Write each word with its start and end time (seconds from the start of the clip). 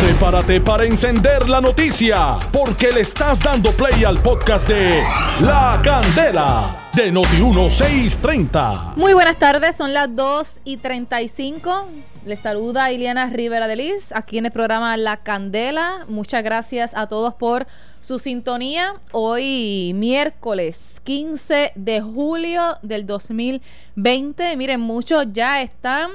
Prepárate 0.00 0.62
para 0.62 0.84
encender 0.84 1.46
la 1.46 1.60
noticia, 1.60 2.38
porque 2.50 2.90
le 2.90 3.02
estás 3.02 3.38
dando 3.40 3.76
play 3.76 4.02
al 4.02 4.22
podcast 4.22 4.66
de 4.66 5.02
La 5.42 5.78
Candela 5.84 6.88
de 6.94 7.12
Noti1630. 7.12 8.96
Muy 8.96 9.12
buenas 9.12 9.38
tardes, 9.38 9.76
son 9.76 9.92
las 9.92 10.16
2 10.16 10.62
y 10.64 10.78
35. 10.78 11.86
Les 12.24 12.40
saluda 12.40 12.90
Iliana 12.92 13.26
Rivera 13.26 13.68
de 13.68 13.76
Liz, 13.76 14.12
aquí 14.14 14.38
en 14.38 14.46
el 14.46 14.52
programa 14.52 14.96
La 14.96 15.18
Candela. 15.18 16.06
Muchas 16.08 16.42
gracias 16.42 16.92
a 16.94 17.06
todos 17.06 17.34
por 17.34 17.66
su 18.00 18.18
sintonía. 18.18 18.94
Hoy 19.12 19.92
miércoles 19.94 21.02
15 21.04 21.72
de 21.74 22.00
julio 22.00 22.78
del 22.82 23.06
2020. 23.06 24.56
Miren, 24.56 24.80
muchos 24.80 25.26
ya 25.30 25.60
están 25.60 26.12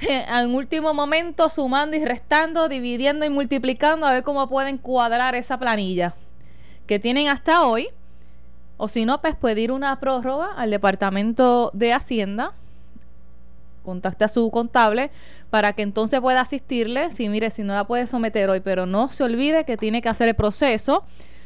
en 0.08 0.54
último 0.54 0.94
momento 0.94 1.50
sumando 1.50 1.96
y 1.96 2.04
restando, 2.04 2.68
dividiendo 2.68 3.24
y 3.24 3.30
multiplicando 3.30 4.06
a 4.06 4.12
ver 4.12 4.22
cómo 4.22 4.48
pueden 4.48 4.78
cuadrar 4.78 5.34
esa 5.34 5.58
planilla 5.58 6.14
que 6.86 6.98
tienen 6.98 7.28
hasta 7.28 7.64
hoy. 7.64 7.88
O 8.76 8.88
si 8.88 9.04
no, 9.04 9.20
pues 9.20 9.36
pedir 9.36 9.72
una 9.72 10.00
prórroga 10.00 10.52
al 10.56 10.70
Departamento 10.70 11.70
de 11.74 11.92
Hacienda. 11.92 12.54
Contacte 13.84 14.24
a 14.24 14.28
su 14.28 14.50
contable 14.50 15.10
para 15.50 15.74
que 15.74 15.82
entonces 15.82 16.20
pueda 16.20 16.40
asistirle. 16.40 17.10
Si 17.10 17.28
mire, 17.28 17.50
si 17.50 17.62
no 17.62 17.74
la 17.74 17.84
puede 17.84 18.06
someter 18.06 18.48
hoy, 18.48 18.60
pero 18.60 18.86
no 18.86 19.12
se 19.12 19.22
olvide 19.22 19.64
que 19.64 19.76
tiene 19.76 20.00
que 20.00 20.08
hacer 20.08 20.28
el 20.28 20.34
proceso 20.34 21.04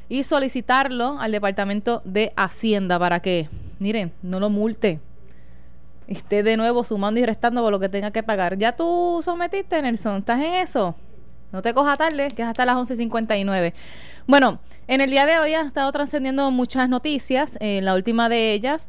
y 0.09 0.23
solicitarlo 0.23 1.19
al 1.19 1.33
Departamento 1.33 2.03
de 2.05 2.33
Hacienda 2.37 2.99
para 2.99 3.21
que, 3.21 3.49
miren, 3.81 4.13
no 4.23 4.39
lo 4.39 4.49
multe 4.51 5.01
esté 6.07 6.43
de 6.43 6.57
nuevo 6.57 6.85
sumando 6.85 7.21
y 7.21 7.27
restando 7.27 7.63
por 7.63 7.71
lo 7.71 7.81
que 7.81 7.89
tenga 7.89 8.11
que 8.11 8.23
pagar. 8.23 8.59
¿Ya 8.59 8.73
tú 8.77 9.21
sometiste, 9.25 9.81
Nelson? 9.81 10.19
¿Estás 10.19 10.41
en 10.43 10.55
eso? 10.55 10.95
No 11.53 11.63
te 11.63 11.73
coja 11.73 11.97
tarde, 11.97 12.29
que 12.29 12.43
es 12.43 12.49
hasta 12.49 12.65
las 12.65 12.77
11.59. 12.77 13.73
Bueno, 14.27 14.59
en 14.89 15.01
el 15.01 15.11
día 15.11 15.25
de 15.25 15.39
hoy 15.39 15.55
ha 15.55 15.63
estado 15.63 15.93
trascendiendo 15.93 16.51
muchas 16.51 16.89
noticias. 16.89 17.57
Eh, 17.61 17.81
la 17.83 17.95
última 17.95 18.29
de 18.29 18.53
ellas 18.53 18.89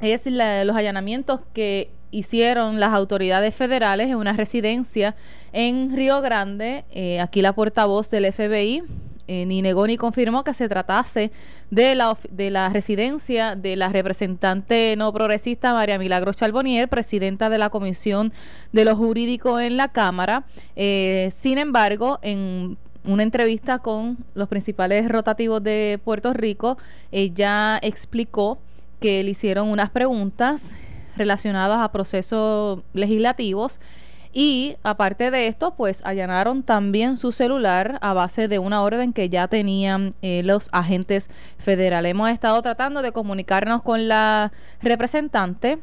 es 0.00 0.26
los 0.26 0.76
allanamientos 0.76 1.40
que 1.54 1.90
hicieron 2.10 2.80
las 2.80 2.92
autoridades 2.92 3.54
federales 3.54 4.08
en 4.08 4.16
una 4.16 4.32
residencia 4.32 5.14
en 5.52 5.94
Río 5.94 6.20
Grande. 6.20 6.84
Eh, 6.90 7.20
aquí 7.20 7.42
la 7.42 7.54
portavoz 7.54 8.10
del 8.10 8.32
FBI, 8.32 8.82
eh, 9.28 9.44
ni 9.46 9.60
negó 9.60 9.86
ni 9.86 9.98
confirmó 9.98 10.42
que 10.42 10.54
se 10.54 10.68
tratase 10.68 11.30
de 11.70 11.94
la, 11.94 12.16
de 12.30 12.50
la 12.50 12.70
residencia 12.70 13.56
de 13.56 13.76
la 13.76 13.90
representante 13.90 14.94
no 14.96 15.12
progresista 15.12 15.74
María 15.74 15.98
Milagro 15.98 16.32
Charbonier, 16.32 16.88
presidenta 16.88 17.50
de 17.50 17.58
la 17.58 17.68
Comisión 17.68 18.32
de 18.72 18.86
lo 18.86 18.96
Jurídico 18.96 19.60
en 19.60 19.76
la 19.76 19.88
Cámara. 19.88 20.44
Eh, 20.76 21.30
sin 21.38 21.58
embargo, 21.58 22.18
en 22.22 22.78
una 23.04 23.22
entrevista 23.22 23.80
con 23.80 24.16
los 24.34 24.48
principales 24.48 25.08
rotativos 25.08 25.62
de 25.62 26.00
Puerto 26.02 26.32
Rico, 26.32 26.78
ella 27.12 27.78
explicó 27.82 28.58
que 28.98 29.22
le 29.22 29.30
hicieron 29.30 29.68
unas 29.68 29.90
preguntas 29.90 30.74
relacionadas 31.16 31.80
a 31.80 31.92
procesos 31.92 32.80
legislativos 32.94 33.78
y 34.32 34.76
aparte 34.82 35.30
de 35.30 35.46
esto, 35.46 35.74
pues 35.74 36.02
allanaron 36.04 36.62
también 36.62 37.16
su 37.16 37.32
celular 37.32 37.98
a 38.00 38.12
base 38.12 38.48
de 38.48 38.58
una 38.58 38.82
orden 38.82 39.12
que 39.12 39.28
ya 39.28 39.48
tenían 39.48 40.14
eh, 40.22 40.42
los 40.44 40.68
agentes 40.72 41.28
federales. 41.58 42.10
Hemos 42.10 42.30
estado 42.30 42.60
tratando 42.62 43.02
de 43.02 43.12
comunicarnos 43.12 43.82
con 43.82 44.08
la 44.08 44.52
representante 44.80 45.78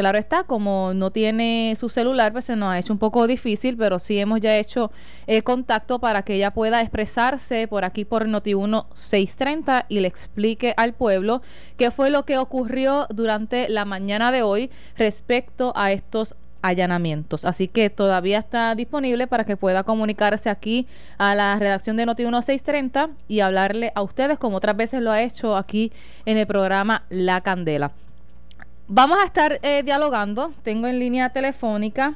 claro 0.00 0.16
está, 0.16 0.44
como 0.44 0.92
no 0.94 1.10
tiene 1.10 1.74
su 1.78 1.90
celular, 1.90 2.32
pues 2.32 2.46
se 2.46 2.56
nos 2.56 2.70
ha 2.70 2.78
hecho 2.78 2.92
un 2.92 2.98
poco 2.98 3.26
difícil, 3.26 3.76
pero 3.76 3.98
sí 3.98 4.18
hemos 4.18 4.40
ya 4.40 4.56
hecho 4.56 4.90
eh, 5.26 5.42
contacto 5.42 5.98
para 5.98 6.22
que 6.22 6.36
ella 6.36 6.52
pueda 6.52 6.80
expresarse 6.80 7.68
por 7.68 7.84
aquí 7.84 8.06
por 8.06 8.26
Noti1 8.26 8.86
630 8.94 9.86
y 9.90 10.00
le 10.00 10.08
explique 10.08 10.72
al 10.78 10.94
pueblo 10.94 11.42
qué 11.76 11.90
fue 11.90 12.08
lo 12.08 12.24
que 12.24 12.38
ocurrió 12.38 13.06
durante 13.10 13.68
la 13.68 13.84
mañana 13.84 14.32
de 14.32 14.42
hoy 14.42 14.70
respecto 14.96 15.74
a 15.76 15.92
estos 15.92 16.34
allanamientos. 16.62 17.44
Así 17.44 17.68
que 17.68 17.90
todavía 17.90 18.38
está 18.38 18.74
disponible 18.74 19.26
para 19.26 19.44
que 19.44 19.56
pueda 19.56 19.82
comunicarse 19.82 20.50
aquí 20.50 20.86
a 21.18 21.34
la 21.34 21.56
redacción 21.58 21.96
de 21.96 22.06
Noti 22.06 22.22
1630 22.22 23.10
y 23.28 23.40
hablarle 23.40 23.92
a 23.94 24.02
ustedes 24.02 24.38
como 24.38 24.56
otras 24.56 24.76
veces 24.76 25.02
lo 25.02 25.10
ha 25.10 25.22
hecho 25.22 25.56
aquí 25.56 25.92
en 26.26 26.38
el 26.38 26.46
programa 26.46 27.04
La 27.08 27.40
Candela. 27.40 27.92
Vamos 28.88 29.18
a 29.22 29.24
estar 29.24 29.60
eh, 29.62 29.82
dialogando. 29.84 30.52
Tengo 30.62 30.86
en 30.86 30.98
línea 30.98 31.28
telefónica 31.30 32.14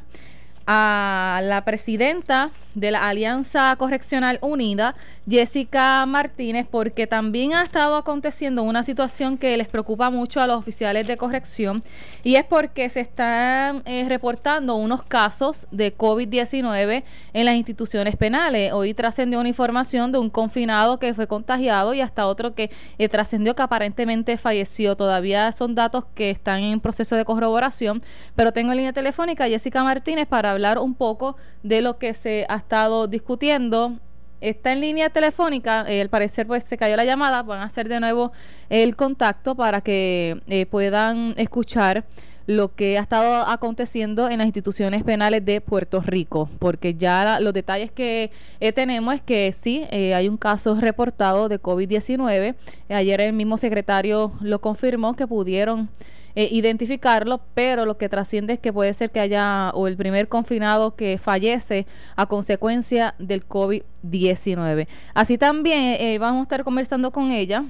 a 0.67 1.41
la 1.45 1.65
presidenta 1.65 2.51
de 2.75 2.91
la 2.91 3.09
Alianza 3.09 3.75
Correccional 3.77 4.39
Unida, 4.43 4.95
Jessica 5.29 6.05
Martínez, 6.07 6.67
porque 6.71 7.07
también 7.07 7.55
ha 7.55 7.63
estado 7.63 7.97
aconteciendo 7.97 8.63
una 8.63 8.83
situación 8.83 9.39
que 9.39 9.57
les 9.57 9.69
preocupa 9.69 10.11
mucho 10.11 10.41
a 10.41 10.47
los 10.47 10.57
oficiales 10.57 11.07
de 11.07 11.17
corrección 11.17 11.83
y 12.23 12.37
es 12.37 12.45
porque 12.45 12.89
se 12.89 13.01
están 13.01 13.83
eh, 13.85 14.05
reportando 14.09 14.75
unos 14.77 15.03
casos 15.03 15.67
de 15.71 15.97
COVID-19 15.97 17.05
en 17.33 17.45
las 17.45 17.55
instituciones 17.55 18.17
penales. 18.17 18.73
Hoy 18.73 18.95
trascendió 18.95 19.41
una 19.41 19.49
información 19.49 20.13
de 20.13 20.19
un 20.19 20.31
confinado 20.31 20.99
que 20.99 21.15
fue 21.15 21.27
contagiado 21.27 21.95
y 21.95 22.01
hasta 22.01 22.27
otro 22.27 22.55
que 22.55 22.71
eh, 22.99 23.09
trascendió 23.09 23.55
que 23.55 23.63
aparentemente 23.63 24.37
falleció. 24.37 24.97
Todavía 24.97 25.53
son 25.53 25.75
datos 25.75 26.05
que 26.15 26.31
están 26.31 26.61
en 26.61 26.81
proceso 26.81 27.17
de 27.17 27.25
corroboración, 27.25 28.03
pero 28.35 28.53
tengo 28.53 28.73
en 28.73 28.79
línea 28.79 28.93
telefónica 28.93 29.45
a 29.45 29.49
Jessica 29.49 29.85
Martínez 29.85 30.27
para 30.27 30.51
hablar 30.51 30.79
un 30.79 30.95
poco 30.95 31.37
de 31.63 31.81
lo 31.81 31.99
que 31.99 32.15
se 32.15 32.47
ha 32.49 32.64
estado 32.65 33.07
discutiendo. 33.07 33.99
Está 34.41 34.73
en 34.73 34.81
línea 34.81 35.11
telefónica, 35.11 35.85
eh, 35.89 36.01
al 36.01 36.09
parecer 36.09 36.47
pues 36.47 36.65
se 36.65 36.77
cayó 36.77 36.97
la 36.97 37.05
llamada, 37.05 37.43
van 37.43 37.61
a 37.61 37.65
hacer 37.65 37.89
de 37.89 38.01
nuevo 38.01 38.33
el 38.69 38.97
contacto 38.97 39.55
para 39.55 39.81
que 39.81 40.41
eh, 40.49 40.67
puedan 40.67 41.35
escuchar 41.39 42.05
lo 42.47 42.75
que 42.75 42.99
ha 42.99 43.03
estado 43.03 43.47
aconteciendo 43.49 44.29
en 44.29 44.39
las 44.39 44.47
instituciones 44.47 45.03
penales 45.03 45.45
de 45.47 45.63
Puerto 45.63 46.03
Rico, 46.03 46.51
porque 46.59 46.95
ya 46.95 47.41
los 47.41 47.55
detalles 47.55 47.91
que 47.91 48.31
eh, 48.61 48.73
tenemos 48.73 49.15
es 49.15 49.23
que 49.23 49.51
sí, 49.53 49.85
hay 49.91 50.29
un 50.29 50.37
caso 50.37 50.75
reportado 50.79 51.49
de 51.49 51.59
COVID-19. 51.61 52.55
ayer 52.91 53.21
el 53.23 53.33
mismo 53.33 53.57
secretario 53.57 54.33
lo 54.41 54.61
confirmó 54.61 55.17
que 55.17 55.27
pudieron 55.27 55.89
eh, 56.37 56.49
identificarlo, 56.51 57.41
pero 57.55 57.87
lo 57.87 57.97
que 57.97 58.09
trasciende 58.09 58.55
es 58.55 58.59
que 58.59 58.73
puede 58.73 58.93
ser 58.95 59.11
que 59.11 59.21
haya 59.21 59.71
o 59.75 59.87
el 59.87 59.97
primer 59.97 60.29
confinado 60.29 60.97
que 60.97 61.19
fallece 61.19 61.87
a 62.17 62.27
consecuencia 62.27 63.15
del 63.19 63.47
COVID-19. 63.47 64.89
Así 65.15 65.39
también 65.39 65.97
eh, 66.01 66.19
vamos 66.19 66.41
a 66.41 66.43
estar 66.43 66.65
conversando 66.65 67.11
con 67.11 67.31
ella 67.31 67.65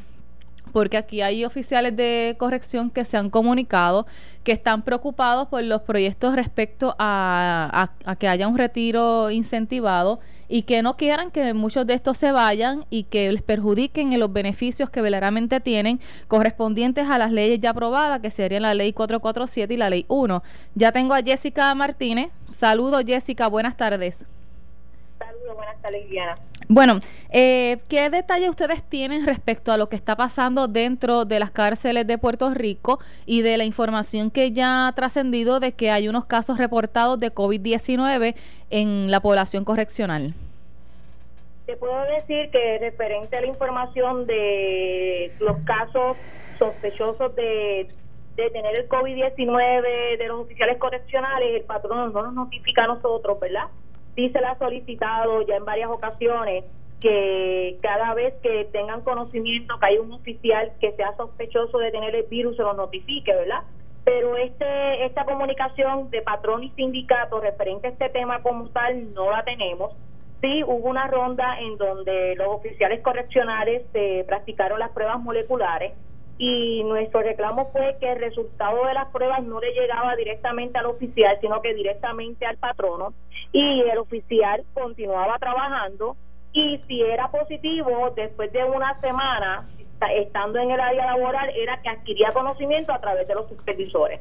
porque 0.75 0.97
aquí 0.97 1.23
hay 1.23 1.45
oficiales 1.45 1.95
de 1.95 2.35
corrección 2.37 2.91
que 2.91 3.05
se 3.05 3.17
han 3.17 3.31
comunicado 3.31 4.09
que 4.43 4.51
están 4.51 4.83
preocupados 4.83 5.47
por 5.47 5.63
los 5.63 5.83
proyectos 5.83 6.35
respecto 6.35 6.97
a, 6.99 7.93
que 8.19 8.27
haya 8.27 8.49
un 8.49 8.59
retiro 8.59 9.31
incentivado 9.31 10.19
y 10.49 10.63
que 10.63 10.83
no 10.83 10.97
quieran 10.97 11.31
que 11.31 11.55
muchos 11.55 11.87
de 11.87 11.95
estos 11.95 12.19
se 12.19 12.33
vayan 12.33 12.87
y 12.91 13.05
que 13.05 13.31
les 13.31 13.43
perjudiquen 13.43 14.13
en 14.13 14.19
los 14.19 14.33
beneficios 14.33 14.91
que 14.91 15.01
verdaderamente 15.01 15.61
tienen 15.61 16.01
correspondientes 16.27 17.09
a 17.09 17.19
las 17.19 17.31
leyes 17.31 17.61
ya 17.61 17.71
aprobadas, 17.71 18.19
que 18.19 18.33
serían 18.33 18.63
la 18.63 18.75
ley 18.75 18.93
447 18.93 19.75
y 19.75 19.77
la 19.77 19.89
ley 19.89 20.05
1. 20.09 20.43
Ya 20.75 20.91
tengo 20.91 21.15
a 21.15 21.23
Jessica 21.23 21.73
Martínez. 21.77 22.33
Saludos 22.51 23.05
Jessica, 23.07 23.47
buenas 23.47 23.77
tardes. 23.77 24.27
Buenas 25.53 25.81
tardes, 25.83 26.09
Diana. 26.09 26.39
Bueno, 26.69 26.99
eh, 27.31 27.79
¿qué 27.89 28.09
detalles 28.09 28.49
ustedes 28.49 28.83
tienen 28.83 29.27
respecto 29.27 29.73
a 29.73 29.77
lo 29.77 29.89
que 29.89 29.97
está 29.97 30.17
pasando 30.17 30.69
dentro 30.69 31.25
de 31.25 31.39
las 31.39 31.51
cárceles 31.51 32.07
de 32.07 32.17
Puerto 32.17 32.53
Rico 32.55 32.99
y 33.27 33.43
de 33.43 33.59
la 33.59 33.65
información 33.65 34.31
que 34.31 34.53
ya 34.53 34.89
ha 34.89 34.93
trascendido 34.93 35.61
de 35.61 35.73
que 35.73 35.91
hay 35.91 36.09
unos 36.09 36.25
casos 36.25 36.59
reportados 36.59 37.21
de 37.21 37.33
COVID-19 37.33 38.35
en 38.71 39.11
la 39.11 39.21
población 39.21 39.65
correccional? 39.65 40.33
Te 41.67 41.77
puedo 41.77 42.03
decir 42.05 42.51
que 42.51 42.79
referente 42.79 43.37
a 43.37 43.41
la 43.41 43.47
información 43.47 44.27
de 44.27 45.33
los 45.41 45.59
casos 45.65 46.17
sospechosos 46.59 47.35
de, 47.37 47.89
de 48.37 48.51
tener 48.51 48.79
el 48.79 48.89
COVID-19 48.89 50.19
de 50.19 50.29
los 50.29 50.41
oficiales 50.41 50.79
correccionales, 50.79 51.57
el 51.57 51.63
patrón 51.63 52.13
no 52.13 52.23
nos 52.23 52.35
notifica 52.35 52.85
a 52.85 52.89
nosotros, 52.89 53.39
¿verdad? 53.41 53.69
Sí 54.15 54.31
se 54.31 54.41
le 54.41 54.47
ha 54.47 54.59
solicitado 54.59 55.43
ya 55.47 55.57
en 55.57 55.65
varias 55.65 55.91
ocasiones 55.91 56.65
que 57.01 57.79
cada 57.83 58.15
vez 58.15 58.35
que 58.43 58.69
tengan 58.73 59.03
conocimiento 59.03 59.79
que 59.79 59.87
hay 59.87 59.99
un 59.99 60.13
oficial 60.13 60.73
que 60.81 60.93
sea 60.93 61.15
sospechoso 61.17 61.79
de 61.79 61.91
tener 61.91 62.15
el 62.15 62.25
virus 62.25 62.57
se 62.57 62.63
lo 62.63 62.73
notifique, 62.75 63.35
¿verdad? 63.35 63.63
Pero 64.05 64.37
este 64.37 65.05
esta 65.05 65.25
comunicación 65.25 66.11
de 66.11 66.23
patrón 66.23 66.65
y 66.65 66.71
sindicato 66.71 67.41
referente 67.41 67.89
a 67.89 67.91
este 67.91 68.09
tema 68.11 68.43
como 68.43 68.69
tal 68.71 69.13
no 69.13 69.31
la 69.31 69.45
tenemos. 69.45 69.93
Sí 70.41 70.63
hubo 70.65 70.89
una 70.89 71.07
ronda 71.07 71.59
en 71.61 71.77
donde 71.77 72.35
los 72.37 72.49
oficiales 72.49 73.01
correccionales 73.03 73.83
se 73.93 74.25
practicaron 74.27 74.79
las 74.79 74.91
pruebas 74.91 75.21
moleculares 75.21 75.93
y 76.39 76.83
nuestro 76.85 77.23
reclamo 77.23 77.71
fue 77.71 77.97
que 78.01 78.11
el 78.11 78.19
resultado 78.19 78.85
de 78.87 78.95
las 78.95 79.09
pruebas 79.11 79.43
no 79.45 79.61
le 79.61 79.73
llegaba 79.73 80.17
directamente 80.17 80.79
al 80.79 80.87
oficial, 80.87 81.39
sino 81.41 81.63
que 81.63 81.75
directamente 81.75 82.45
al 82.45 82.57
patrono 82.57 83.15
y 83.53 83.83
el 83.83 83.99
oficial 83.99 84.65
continuaba 84.75 85.39
trabajando 85.39 86.17
y 86.53 86.79
si 86.87 87.03
era 87.03 87.31
positivo 87.31 88.13
después 88.17 88.53
de 88.53 88.65
una 88.65 88.99
semana 89.01 89.67
estando 90.17 90.59
en 90.59 90.71
el 90.71 90.81
área 90.81 91.07
laboral 91.07 91.51
era 91.57 91.81
que 91.81 91.89
adquiría 91.89 92.33
conocimiento 92.33 92.93
a 92.93 93.01
través 93.01 93.27
de 93.27 93.35
los 93.35 93.49
supervisores. 93.49 94.21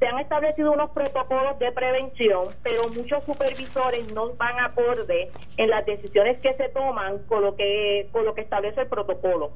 Se 0.00 0.06
han 0.08 0.18
establecido 0.18 0.72
unos 0.72 0.90
protocolos 0.90 1.60
de 1.60 1.70
prevención, 1.70 2.48
pero 2.64 2.88
muchos 2.88 3.22
supervisores 3.24 4.12
no 4.12 4.34
van 4.34 4.58
acorde 4.58 5.30
en 5.56 5.70
las 5.70 5.86
decisiones 5.86 6.40
que 6.40 6.54
se 6.54 6.70
toman 6.70 7.18
con 7.28 7.42
lo 7.42 7.54
que 7.54 8.08
con 8.10 8.24
lo 8.24 8.34
que 8.34 8.40
establece 8.40 8.80
el 8.80 8.88
protocolo 8.88 9.52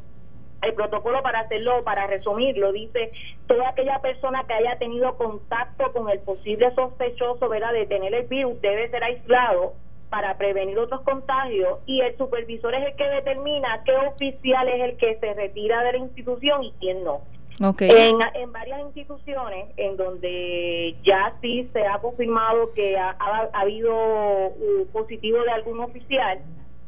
el 0.62 0.74
protocolo 0.74 1.22
para 1.22 1.40
hacerlo, 1.40 1.84
para 1.84 2.06
resumirlo, 2.06 2.72
dice 2.72 3.12
toda 3.46 3.68
aquella 3.68 4.00
persona 4.00 4.44
que 4.46 4.54
haya 4.54 4.78
tenido 4.78 5.16
contacto 5.16 5.92
con 5.92 6.08
el 6.08 6.20
posible 6.20 6.74
sospechoso 6.74 7.48
¿verdad? 7.48 7.72
de 7.72 7.86
tener 7.86 8.14
el 8.14 8.26
virus 8.26 8.60
debe 8.60 8.90
ser 8.90 9.04
aislado 9.04 9.74
para 10.10 10.36
prevenir 10.38 10.78
otros 10.78 11.02
contagios 11.02 11.80
y 11.86 12.00
el 12.00 12.16
supervisor 12.16 12.74
es 12.74 12.86
el 12.86 12.96
que 12.96 13.08
determina 13.08 13.82
qué 13.84 13.92
oficial 14.06 14.68
es 14.68 14.82
el 14.82 14.96
que 14.96 15.18
se 15.18 15.34
retira 15.34 15.82
de 15.82 15.92
la 15.92 15.98
institución 15.98 16.64
y 16.64 16.72
quién 16.80 17.04
no. 17.04 17.20
En, 17.58 18.18
en, 18.34 18.52
varias 18.52 18.80
instituciones 18.82 19.70
en 19.78 19.96
donde 19.96 20.94
ya 21.02 21.32
sí 21.40 21.68
se 21.72 21.86
ha 21.86 21.98
confirmado 22.00 22.74
que 22.74 22.98
ha, 22.98 23.16
ha 23.18 23.48
habido 23.54 23.94
un 23.94 24.86
positivo 24.92 25.42
de 25.42 25.50
algún 25.52 25.80
oficial, 25.80 26.38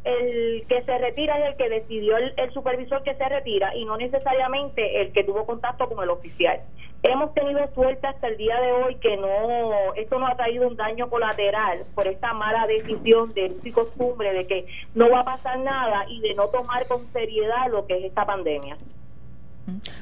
el 0.04 0.64
que 0.68 0.82
se 0.82 0.98
retira 0.98 1.38
es 1.38 1.50
el 1.50 1.56
que 1.56 1.68
decidió 1.68 2.16
el, 2.16 2.52
supervisor 2.52 3.02
que 3.02 3.14
se 3.14 3.28
retira 3.28 3.74
y 3.76 3.84
no 3.84 3.96
necesariamente 3.96 5.02
el 5.02 5.12
que 5.12 5.24
tuvo 5.24 5.44
contacto 5.44 5.86
con 5.86 6.02
el 6.02 6.10
oficial. 6.10 6.60
Hemos 7.02 7.32
tenido 7.34 7.60
suerte 7.74 8.06
hasta 8.06 8.26
el 8.26 8.36
día 8.36 8.60
de 8.60 8.72
hoy 8.72 8.96
que 8.96 9.16
no, 9.16 9.94
esto 9.94 10.18
no 10.18 10.26
ha 10.26 10.36
traído 10.36 10.66
un 10.66 10.76
daño 10.76 11.08
colateral 11.08 11.84
por 11.94 12.08
esta 12.08 12.32
mala 12.32 12.66
decisión 12.66 13.32
de 13.34 13.52
y 13.62 13.70
costumbre 13.70 14.32
de 14.32 14.46
que 14.46 14.66
no 14.94 15.08
va 15.10 15.20
a 15.20 15.24
pasar 15.24 15.58
nada 15.60 16.06
y 16.08 16.20
de 16.20 16.34
no 16.34 16.48
tomar 16.48 16.86
con 16.86 17.04
seriedad 17.12 17.70
lo 17.70 17.86
que 17.86 17.98
es 17.98 18.04
esta 18.04 18.26
pandemia. 18.26 18.76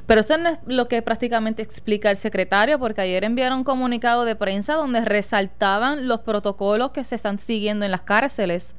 Pero 0.05 0.21
eso 0.21 0.37
no 0.37 0.49
es 0.49 0.59
lo 0.65 0.87
que 0.87 1.01
prácticamente 1.01 1.61
explica 1.61 2.09
el 2.09 2.15
secretario, 2.15 2.79
porque 2.79 3.01
ayer 3.01 3.23
enviaron 3.23 3.59
un 3.59 3.63
comunicado 3.63 4.25
de 4.25 4.35
prensa 4.35 4.75
donde 4.75 5.01
resaltaban 5.01 6.07
los 6.07 6.21
protocolos 6.21 6.91
que 6.91 7.03
se 7.03 7.15
están 7.15 7.37
siguiendo 7.37 7.85
en 7.85 7.91
las 7.91 8.01
cárceles. 8.01 8.75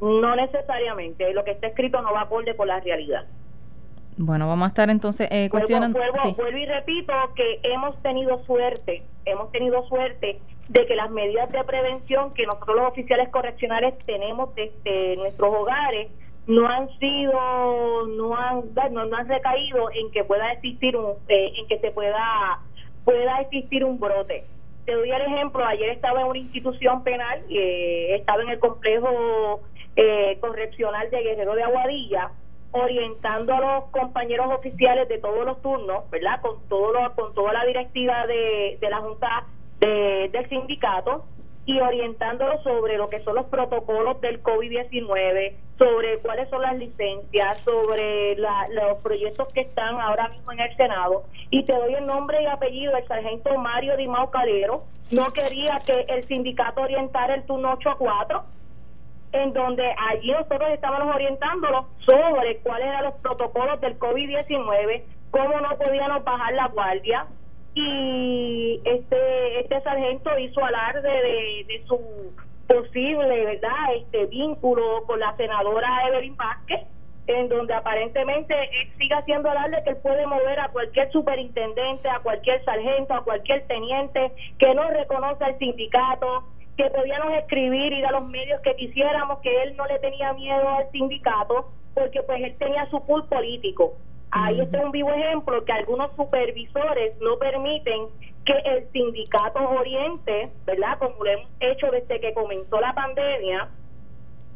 No 0.00 0.34
necesariamente, 0.36 1.32
lo 1.32 1.44
que 1.44 1.52
está 1.52 1.66
escrito 1.68 2.00
no 2.00 2.12
va 2.12 2.22
acorde 2.22 2.56
con 2.56 2.68
la 2.68 2.80
realidad. 2.80 3.26
Bueno, 4.16 4.48
vamos 4.48 4.66
a 4.66 4.68
estar 4.68 4.90
entonces 4.90 5.28
eh, 5.30 5.48
cuestionando. 5.50 5.98
Vuelvo, 5.98 6.34
vuelvo, 6.36 6.58
y 6.58 6.66
repito 6.66 7.12
que 7.34 7.60
hemos 7.62 8.00
tenido 8.02 8.44
suerte, 8.44 9.02
hemos 9.24 9.50
tenido 9.50 9.86
suerte 9.88 10.40
de 10.68 10.86
que 10.86 10.94
las 10.94 11.10
medidas 11.10 11.50
de 11.50 11.64
prevención 11.64 12.32
que 12.34 12.46
nosotros 12.46 12.76
los 12.76 12.88
oficiales 12.88 13.28
correccionales 13.30 13.94
tenemos 14.06 14.54
desde 14.54 15.16
nuestros 15.16 15.52
hogares 15.54 16.10
no 16.46 16.68
han 16.68 16.88
sido, 16.98 18.06
no 18.08 18.36
han, 18.36 18.62
no, 18.92 19.16
han 19.16 19.28
recaído 19.28 19.90
en 19.92 20.10
que 20.10 20.24
pueda 20.24 20.52
existir 20.52 20.96
un, 20.96 21.14
eh, 21.28 21.52
en 21.56 21.66
que 21.66 21.78
se 21.78 21.90
pueda, 21.90 22.60
pueda 23.04 23.40
existir 23.40 23.84
un 23.84 23.98
brote. 23.98 24.44
Te 24.84 24.94
doy 24.94 25.10
el 25.10 25.22
ejemplo, 25.22 25.64
ayer 25.64 25.90
estaba 25.90 26.22
en 26.22 26.26
una 26.26 26.38
institución 26.38 27.02
penal, 27.04 27.42
eh, 27.50 28.16
estaba 28.16 28.42
en 28.42 28.50
el 28.50 28.58
complejo 28.58 29.60
eh, 30.02 30.38
correccional 30.40 31.10
de 31.10 31.22
Guerrero 31.22 31.54
de 31.54 31.62
Aguadilla, 31.62 32.30
orientando 32.72 33.54
a 33.54 33.60
los 33.60 33.84
compañeros 33.90 34.46
oficiales 34.50 35.08
de 35.08 35.18
todos 35.18 35.44
los 35.44 35.60
turnos, 35.60 36.08
¿verdad? 36.08 36.40
Con 36.40 36.66
todo 36.68 36.92
lo, 36.92 37.14
con 37.14 37.34
toda 37.34 37.52
la 37.52 37.66
directiva 37.66 38.26
de, 38.26 38.78
de 38.80 38.90
la 38.90 39.00
Junta 39.00 39.46
del 39.80 40.46
sindicato 40.50 41.24
y 41.66 41.78
orientándolos 41.80 42.62
sobre 42.62 42.96
lo 42.96 43.08
que 43.08 43.20
son 43.20 43.34
los 43.34 43.46
protocolos 43.46 44.20
del 44.20 44.42
COVID-19, 44.42 45.52
sobre 45.78 46.18
cuáles 46.18 46.48
son 46.48 46.62
las 46.62 46.76
licencias, 46.76 47.60
sobre 47.60 48.36
los 48.36 48.98
proyectos 49.02 49.52
que 49.52 49.60
están 49.60 50.00
ahora 50.00 50.28
mismo 50.28 50.52
en 50.52 50.60
el 50.60 50.76
Senado. 50.76 51.24
Y 51.50 51.64
te 51.64 51.74
doy 51.74 51.94
el 51.94 52.06
nombre 52.06 52.42
y 52.42 52.46
apellido 52.46 52.94
del 52.94 53.06
sargento 53.06 53.56
Mario 53.58 53.96
Dimao 53.96 54.30
Calero. 54.30 54.84
No 55.10 55.26
quería 55.26 55.78
que 55.84 56.06
el 56.08 56.24
sindicato 56.24 56.80
orientara 56.80 57.34
el 57.34 57.44
turno 57.44 57.72
8 57.72 57.90
a 57.90 57.96
4 57.96 58.44
en 59.32 59.52
donde 59.52 59.94
allí 60.10 60.32
nosotros 60.32 60.70
estábamos 60.70 61.14
orientándolos 61.14 61.86
sobre 62.04 62.58
cuáles 62.58 62.88
eran 62.88 63.04
los 63.04 63.14
protocolos 63.14 63.80
del 63.80 63.98
COVID-19, 63.98 65.02
cómo 65.30 65.60
no 65.60 65.78
podíamos 65.78 66.24
bajar 66.24 66.54
la 66.54 66.68
guardia. 66.68 67.26
Y 67.74 68.80
este 68.84 69.60
este 69.60 69.80
sargento 69.82 70.36
hizo 70.38 70.64
alarde 70.64 71.08
de, 71.08 71.84
su 71.86 71.98
posible 72.66 73.44
verdad 73.44 73.94
este 73.96 74.26
vínculo 74.26 75.04
con 75.06 75.20
la 75.20 75.36
senadora 75.36 75.88
Evelyn 76.08 76.36
Vázquez 76.36 76.80
en 77.26 77.48
donde 77.48 77.74
aparentemente 77.74 78.54
él 78.54 78.92
sigue 78.98 79.14
haciendo 79.14 79.50
alarde 79.50 79.82
que 79.84 79.90
él 79.90 79.96
puede 79.98 80.26
mover 80.26 80.58
a 80.58 80.68
cualquier 80.68 81.10
superintendente, 81.12 82.08
a 82.08 82.20
cualquier 82.20 82.64
sargento, 82.64 83.14
a 83.14 83.24
cualquier 83.24 83.66
teniente 83.66 84.32
que 84.58 84.74
no 84.74 84.88
reconoce 84.90 85.44
al 85.44 85.58
sindicato, 85.58 86.44
que 86.76 86.90
podíamos 86.90 87.34
escribir 87.34 87.92
y 87.92 88.04
a 88.04 88.12
los 88.12 88.26
medios 88.28 88.60
que 88.62 88.74
quisiéramos, 88.76 89.40
que 89.40 89.62
él 89.62 89.76
no 89.76 89.86
le 89.86 89.98
tenía 89.98 90.32
miedo 90.32 90.68
al 90.68 90.90
sindicato, 90.90 91.70
porque 91.94 92.22
pues 92.22 92.42
él 92.42 92.56
tenía 92.58 92.88
su 92.90 93.04
pool 93.04 93.26
político. 93.26 93.94
Ahí 94.30 94.60
está 94.60 94.80
un 94.80 94.92
vivo 94.92 95.10
ejemplo 95.10 95.64
que 95.64 95.72
algunos 95.72 96.14
supervisores 96.14 97.20
no 97.20 97.36
permiten 97.38 98.06
que 98.44 98.52
el 98.64 98.88
sindicato 98.92 99.58
oriente, 99.70 100.50
¿verdad? 100.64 100.98
Como 100.98 101.24
lo 101.24 101.30
hemos 101.30 101.48
hecho 101.58 101.90
desde 101.90 102.20
que 102.20 102.32
comenzó 102.32 102.80
la 102.80 102.94
pandemia, 102.94 103.68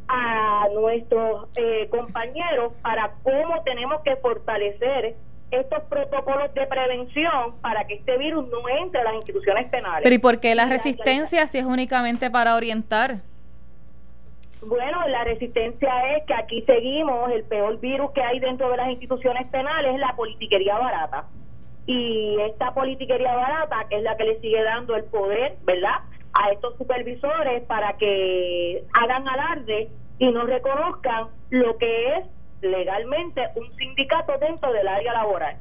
a 0.09 0.69
nuestros 0.75 1.49
eh, 1.57 1.89
compañeros 1.91 2.73
para 2.83 3.15
cómo 3.23 3.63
tenemos 3.65 4.03
que 4.03 4.17
fortalecer 4.17 5.17
estos 5.51 5.83
protocolos 5.85 6.53
de 6.55 6.67
prevención 6.67 7.61
para 7.61 7.87
que 7.87 7.95
este 7.95 8.19
virus 8.19 8.49
no 8.49 8.69
entre 8.69 9.01
a 9.01 9.05
las 9.05 9.15
instituciones 9.15 9.69
penales. 9.71 10.01
Pero 10.03 10.15
¿y 10.15 10.19
por 10.19 10.41
qué 10.41 10.55
la 10.55 10.67
resistencia 10.67 11.47
si 11.47 11.59
es 11.59 11.65
únicamente 11.65 12.31
para 12.31 12.57
orientar? 12.57 13.17
Bueno, 14.67 15.07
la 15.09 15.25
resistencia 15.25 16.17
es 16.17 16.25
que 16.25 16.35
aquí 16.35 16.63
seguimos, 16.63 17.31
el 17.31 17.45
peor 17.45 17.79
virus 17.81 18.11
que 18.13 18.23
hay 18.23 18.41
dentro 18.41 18.71
de 18.71 18.79
las 18.79 18.89
instituciones 18.89 19.47
penales 19.49 19.95
es 19.95 20.01
la 20.01 20.17
politiquería 20.17 20.79
barata. 20.79 21.27
Y 21.87 22.39
esta 22.41 22.73
politiquería 22.73 23.35
barata, 23.35 23.87
que 23.91 23.97
es 23.97 24.03
la 24.03 24.17
que 24.17 24.25
le 24.25 24.41
sigue 24.41 24.63
dando 24.63 24.97
el 24.97 25.05
poder, 25.05 25.57
¿verdad? 25.65 26.01
A 26.33 26.51
estos 26.51 26.79
supervisores 26.79 27.63
para 27.65 27.93
que 27.99 28.85
hagan 28.95 29.29
alarde 29.29 29.91
y 30.19 30.31
no 30.31 30.45
reconozcan 30.45 31.29
lo 31.51 31.77
que 31.77 32.17
es 32.17 32.25
legalmente 32.61 33.43
un 33.57 33.75
sindicato 33.77 34.37
dentro 34.39 34.73
del 34.73 34.89
área 34.89 35.13
laboral. 35.13 35.57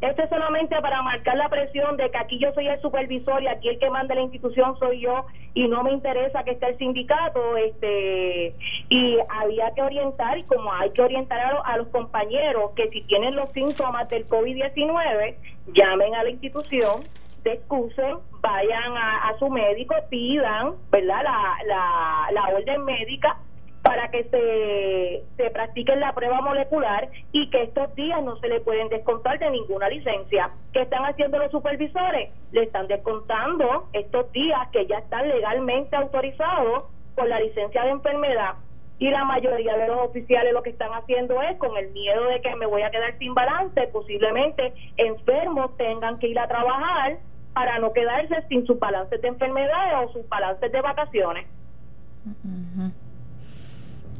Esto 0.00 0.22
es 0.22 0.28
solamente 0.28 0.78
para 0.82 1.00
marcar 1.00 1.36
la 1.36 1.48
presión 1.48 1.96
de 1.96 2.10
que 2.10 2.18
aquí 2.18 2.38
yo 2.38 2.52
soy 2.52 2.68
el 2.68 2.78
supervisor 2.80 3.42
y 3.42 3.48
aquí 3.48 3.68
el 3.68 3.78
que 3.78 3.88
manda 3.88 4.14
la 4.14 4.20
institución 4.20 4.78
soy 4.78 5.00
yo 5.00 5.24
y 5.54 5.66
no 5.68 5.82
me 5.82 5.92
interesa 5.92 6.44
que 6.44 6.50
esté 6.50 6.68
el 6.68 6.78
sindicato 6.78 7.56
este 7.56 8.54
y 8.90 9.18
había 9.30 9.72
que 9.74 9.80
orientar 9.80 10.36
y 10.36 10.42
como 10.42 10.70
hay 10.74 10.90
que 10.90 11.00
orientar 11.00 11.40
a, 11.64 11.76
los 11.78 11.88
compañeros 11.88 12.72
que 12.76 12.90
si 12.90 13.00
tienen 13.02 13.34
los 13.34 13.50
síntomas 13.52 14.06
del 14.08 14.28
COVID-19 14.28 15.36
llamen 15.74 16.14
a 16.16 16.24
la 16.24 16.30
institución 16.30 17.00
se 17.42 17.52
excusen, 17.52 18.16
vayan 18.40 18.96
a, 18.96 19.28
a, 19.28 19.38
su 19.38 19.48
médico, 19.50 19.94
pidan, 20.08 20.74
¿verdad? 20.90 21.22
La, 21.22 21.56
la, 21.66 22.28
la 22.32 22.54
orden 22.54 22.84
médica 22.84 23.38
para 23.84 24.08
que 24.08 24.24
se, 24.24 25.22
se 25.36 25.50
practique 25.50 25.94
la 25.94 26.14
prueba 26.14 26.40
molecular 26.40 27.10
y 27.32 27.50
que 27.50 27.64
estos 27.64 27.94
días 27.94 28.22
no 28.24 28.36
se 28.38 28.48
le 28.48 28.60
pueden 28.60 28.88
descontar 28.88 29.38
de 29.38 29.50
ninguna 29.50 29.90
licencia. 29.90 30.50
¿Qué 30.72 30.80
están 30.80 31.04
haciendo 31.04 31.38
los 31.38 31.50
supervisores? 31.50 32.30
Le 32.50 32.62
están 32.62 32.88
descontando 32.88 33.88
estos 33.92 34.32
días 34.32 34.68
que 34.72 34.86
ya 34.86 34.96
están 34.96 35.28
legalmente 35.28 35.94
autorizados 35.96 36.84
por 37.14 37.28
la 37.28 37.38
licencia 37.38 37.84
de 37.84 37.90
enfermedad. 37.90 38.54
Y 38.98 39.10
la 39.10 39.24
mayoría 39.24 39.76
de 39.76 39.88
los 39.88 39.98
oficiales 39.98 40.54
lo 40.54 40.62
que 40.62 40.70
están 40.70 40.92
haciendo 40.94 41.42
es, 41.42 41.58
con 41.58 41.76
el 41.76 41.90
miedo 41.90 42.24
de 42.28 42.40
que 42.40 42.56
me 42.56 42.64
voy 42.64 42.80
a 42.80 42.90
quedar 42.90 43.18
sin 43.18 43.34
balance, 43.34 43.86
posiblemente 43.88 44.72
enfermos 44.96 45.76
tengan 45.76 46.18
que 46.18 46.28
ir 46.28 46.38
a 46.38 46.48
trabajar 46.48 47.18
para 47.52 47.78
no 47.80 47.92
quedarse 47.92 48.34
sin 48.48 48.66
sus 48.66 48.78
balances 48.78 49.20
de 49.20 49.28
enfermedad 49.28 50.04
o 50.04 50.12
sus 50.12 50.26
balances 50.26 50.72
de 50.72 50.80
vacaciones. 50.80 51.46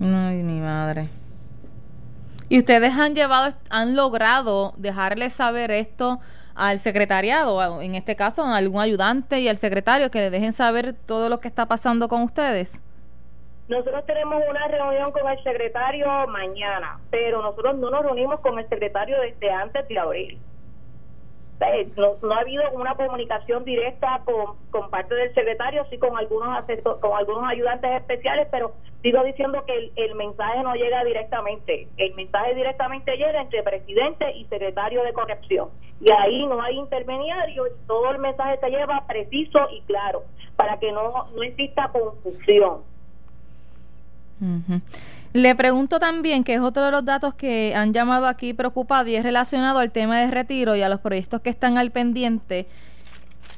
Ay, 0.00 0.42
mi 0.42 0.60
madre. 0.60 1.08
¿Y 2.48 2.58
ustedes 2.58 2.94
han 2.94 3.14
llevado, 3.14 3.56
han 3.70 3.96
logrado 3.96 4.74
dejarle 4.76 5.30
saber 5.30 5.70
esto 5.70 6.20
al 6.54 6.78
secretariado, 6.78 7.82
en 7.82 7.94
este 7.94 8.16
caso 8.16 8.44
a 8.44 8.56
algún 8.56 8.80
ayudante 8.80 9.40
y 9.40 9.48
al 9.48 9.56
secretario, 9.56 10.10
que 10.10 10.20
le 10.20 10.30
dejen 10.30 10.52
saber 10.52 10.92
todo 10.92 11.28
lo 11.28 11.40
que 11.40 11.48
está 11.48 11.66
pasando 11.66 12.08
con 12.08 12.22
ustedes? 12.22 12.82
nosotros 13.68 14.04
tenemos 14.04 14.42
una 14.48 14.68
reunión 14.68 15.10
con 15.12 15.26
el 15.30 15.42
secretario 15.42 16.06
mañana, 16.28 16.98
pero 17.10 17.40
nosotros 17.40 17.76
no 17.76 17.90
nos 17.90 18.02
reunimos 18.02 18.40
con 18.40 18.58
el 18.58 18.68
secretario 18.68 19.18
desde 19.20 19.50
antes 19.50 19.88
de 19.88 19.98
abril. 19.98 20.38
No, 21.96 22.16
no, 22.20 22.34
ha 22.34 22.40
habido 22.40 22.62
una 22.72 22.94
comunicación 22.94 23.64
directa 23.64 24.20
con, 24.24 24.90
parte 24.90 25.14
del 25.14 25.32
secretario, 25.34 25.86
sí 25.88 25.98
con 25.98 26.16
algunos 26.16 26.64
con 27.00 27.16
algunos 27.16 27.44
ayudantes 27.48 27.90
especiales, 27.92 28.48
pero 28.50 28.74
sigo 29.02 29.22
diciendo 29.22 29.64
que 29.64 29.92
el, 29.94 30.14
mensaje 30.16 30.62
no 30.62 30.74
llega 30.74 31.04
directamente. 31.04 31.88
El 31.96 32.14
mensaje 32.14 32.54
directamente 32.54 33.16
llega 33.16 33.40
entre 33.40 33.62
presidente 33.62 34.32
y 34.32 34.44
secretario 34.46 35.04
de 35.04 35.12
corrección. 35.12 35.68
Y 36.00 36.10
ahí 36.12 36.44
no 36.46 36.60
hay 36.60 36.76
intermediario, 36.76 37.64
todo 37.86 38.10
el 38.10 38.18
mensaje 38.18 38.58
se 38.58 38.70
lleva 38.70 39.06
preciso 39.06 39.60
y 39.70 39.80
claro, 39.82 40.24
para 40.56 40.78
que 40.78 40.90
no, 40.90 41.28
no 41.34 41.42
exista 41.42 41.88
confusión. 41.92 42.82
Le 45.34 45.54
pregunto 45.56 45.98
también, 45.98 46.44
que 46.44 46.54
es 46.54 46.60
otro 46.60 46.84
de 46.84 46.92
los 46.92 47.04
datos 47.04 47.34
que 47.34 47.74
han 47.74 47.92
llamado 47.92 48.28
aquí 48.28 48.54
preocupado 48.54 49.08
y 49.08 49.16
es 49.16 49.24
relacionado 49.24 49.80
al 49.80 49.90
tema 49.90 50.20
de 50.20 50.30
retiro 50.30 50.76
y 50.76 50.82
a 50.82 50.88
los 50.88 51.00
proyectos 51.00 51.40
que 51.40 51.50
están 51.50 51.76
al 51.76 51.90
pendiente. 51.90 52.68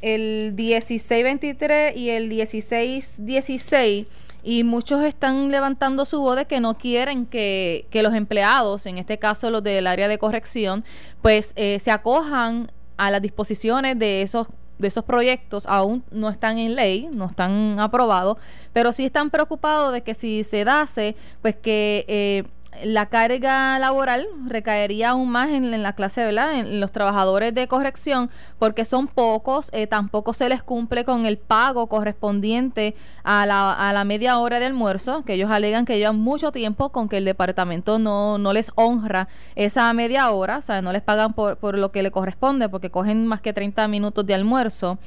El 0.01 0.55
1623 0.57 1.95
y 1.95 2.09
el 2.09 2.29
1616 2.29 4.07
y 4.43 4.65
muchos 4.65 5.05
están 5.05 5.51
levantando 5.51 6.07
su 6.07 6.19
voz 6.19 6.37
de 6.37 6.47
que 6.47 6.61
no 6.61 6.79
quieren 6.79 7.27
que, 7.27 7.87
que 7.91 8.03
los 8.03 8.15
empleados, 8.15 8.87
en 8.87 8.97
este 8.97 9.19
caso 9.19 9.51
los 9.51 9.63
del 9.63 9.87
área 9.87 10.09
de 10.09 10.17
corrección, 10.17 10.83
pues 11.21 11.53
eh, 11.57 11.79
se 11.79 11.91
acojan 11.91 12.73
a 12.97 13.11
las 13.11 13.21
disposiciones 13.21 13.99
de 13.99 14.23
esos 14.23 14.47
de 14.79 14.89
esos 14.89 15.05
proyectos 15.05 15.67
aún 15.67 16.05
no 16.11 16.29
están 16.29 16.59
en 16.59 16.75
ley, 16.75 17.09
no 17.13 17.27
están 17.27 17.79
aprobados, 17.81 18.39
pero 18.73 18.93
sí 18.93 19.05
están 19.05 19.31
preocupados 19.31 19.93
de 19.93 20.03
que 20.03 20.15
si 20.15 20.45
se 20.45 20.65
dase, 20.65 21.17
pues 21.43 21.57
que 21.57 22.05
eh, 22.09 22.45
la 22.85 23.07
carga 23.07 23.79
laboral 23.79 24.27
recaería 24.47 25.11
aún 25.11 25.31
más 25.31 25.51
en, 25.51 25.83
la 25.83 25.93
clase, 25.95 26.25
¿verdad? 26.25 26.55
En 26.55 26.81
los 26.81 26.93
trabajadores 26.93 27.55
de 27.55 27.69
corrección, 27.69 28.31
porque 28.59 28.85
son 28.85 29.09
pocos, 29.09 29.71
eh, 29.73 29.87
tampoco 29.87 30.33
se 30.33 30.49
les 30.49 30.63
cumple 30.63 31.05
con 31.05 31.27
el 31.27 31.39
pago 31.39 31.89
correspondiente 31.89 32.95
a 33.25 33.47
la, 33.47 33.73
a 33.73 33.93
la 33.93 34.05
media 34.05 34.39
hora 34.39 34.59
de 34.59 34.67
almuerzo, 34.67 35.25
que 35.25 35.35
ellos 35.35 35.51
alegan 35.51 35.85
que 35.85 35.99
llevan 35.99 36.19
mucho 36.19 36.53
tiempo 36.53 36.91
con 36.91 37.09
que 37.09 37.19
el 37.19 37.25
departamento 37.25 37.99
no, 37.99 38.39
no 38.39 38.53
les 38.53 38.73
honra 38.75 39.29
esa 39.55 39.93
media 39.93 40.31
hora, 40.31 40.59
o 40.59 40.63
sea, 40.63 40.83
no 40.83 40.93
les 40.93 41.03
pagan 41.03 41.35
por, 41.35 41.59
por 41.59 41.79
lo 41.79 41.93
que 41.93 42.03
le 42.03 42.11
corresponde, 42.11 42.69
porque 42.69 42.91
cogen 42.91 43.27
más 43.27 43.41
que 43.41 43.53
30 43.53 43.89
minutos 43.89 44.27
de 44.27 44.35
almuerzo 44.35 44.99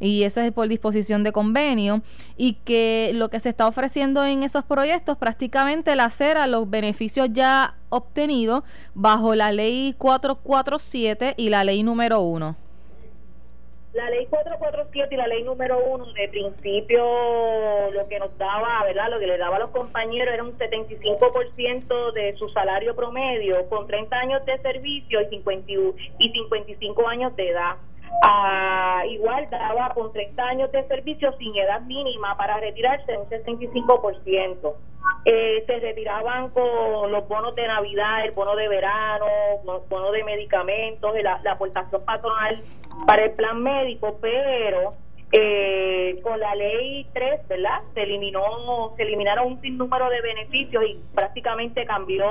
y 0.00 0.24
eso 0.24 0.40
es 0.40 0.52
por 0.52 0.68
disposición 0.68 1.24
de 1.24 1.32
convenio 1.32 2.02
y 2.36 2.54
que 2.64 3.12
lo 3.14 3.28
que 3.28 3.40
se 3.40 3.48
está 3.48 3.66
ofreciendo 3.66 4.24
en 4.24 4.42
esos 4.42 4.64
proyectos 4.64 5.16
prácticamente 5.16 5.92
el 5.92 6.00
hacer 6.00 6.36
a 6.36 6.46
los 6.46 6.68
beneficios 6.68 7.28
ya 7.32 7.74
obtenidos 7.88 8.64
bajo 8.94 9.34
la 9.34 9.52
ley 9.52 9.94
447 9.98 11.34
y 11.36 11.50
la 11.50 11.64
ley 11.64 11.82
número 11.82 12.20
1. 12.20 12.56
La 13.94 14.10
ley 14.10 14.26
447 14.26 15.14
y 15.14 15.16
la 15.16 15.28
ley 15.28 15.44
número 15.44 15.78
1 15.78 16.12
de 16.14 16.28
principio 16.28 17.04
lo 17.92 18.08
que 18.08 18.18
nos 18.18 18.36
daba, 18.36 18.82
¿verdad? 18.82 19.08
Lo 19.08 19.20
que 19.20 19.28
le 19.28 19.38
daba 19.38 19.54
a 19.54 19.60
los 19.60 19.70
compañeros 19.70 20.34
era 20.34 20.42
un 20.42 20.58
75% 20.58 22.12
de 22.12 22.32
su 22.32 22.48
salario 22.48 22.96
promedio 22.96 23.68
con 23.68 23.86
30 23.86 24.16
años 24.16 24.44
de 24.46 24.58
servicio 24.58 25.20
y, 25.22 25.26
50, 25.26 25.72
y 26.18 26.32
55 26.32 27.06
años 27.06 27.36
de 27.36 27.50
edad 27.50 27.76
igual 29.08 29.48
daba 29.50 29.90
con 29.94 30.12
30 30.12 30.42
años 30.42 30.72
de 30.72 30.86
servicio 30.88 31.32
sin 31.38 31.56
edad 31.56 31.80
mínima 31.82 32.36
para 32.36 32.58
retirarse 32.58 33.16
un 33.16 33.28
65%. 33.28 34.74
Eh, 35.26 35.64
se 35.66 35.80
retiraban 35.80 36.50
con 36.50 37.10
los 37.10 37.26
bonos 37.28 37.54
de 37.54 37.66
Navidad, 37.66 38.24
el 38.24 38.32
bono 38.32 38.56
de 38.56 38.68
verano, 38.68 39.26
los 39.64 39.88
bonos 39.88 40.12
de 40.12 40.22
medicamentos, 40.22 41.14
la, 41.22 41.40
aportación 41.50 42.04
patronal 42.04 42.62
para 43.06 43.24
el 43.24 43.30
plan 43.32 43.62
médico, 43.62 44.18
pero 44.20 44.94
eh, 45.32 46.20
con 46.22 46.38
la 46.38 46.54
ley 46.54 47.06
3, 47.12 47.48
¿verdad? 47.48 47.82
Se 47.94 48.02
eliminó, 48.02 48.92
se 48.96 49.02
eliminaron 49.02 49.46
un 49.46 49.60
sinnúmero 49.60 50.10
de 50.10 50.20
beneficios 50.20 50.84
y 50.86 51.00
prácticamente 51.14 51.86
cambió 51.86 52.26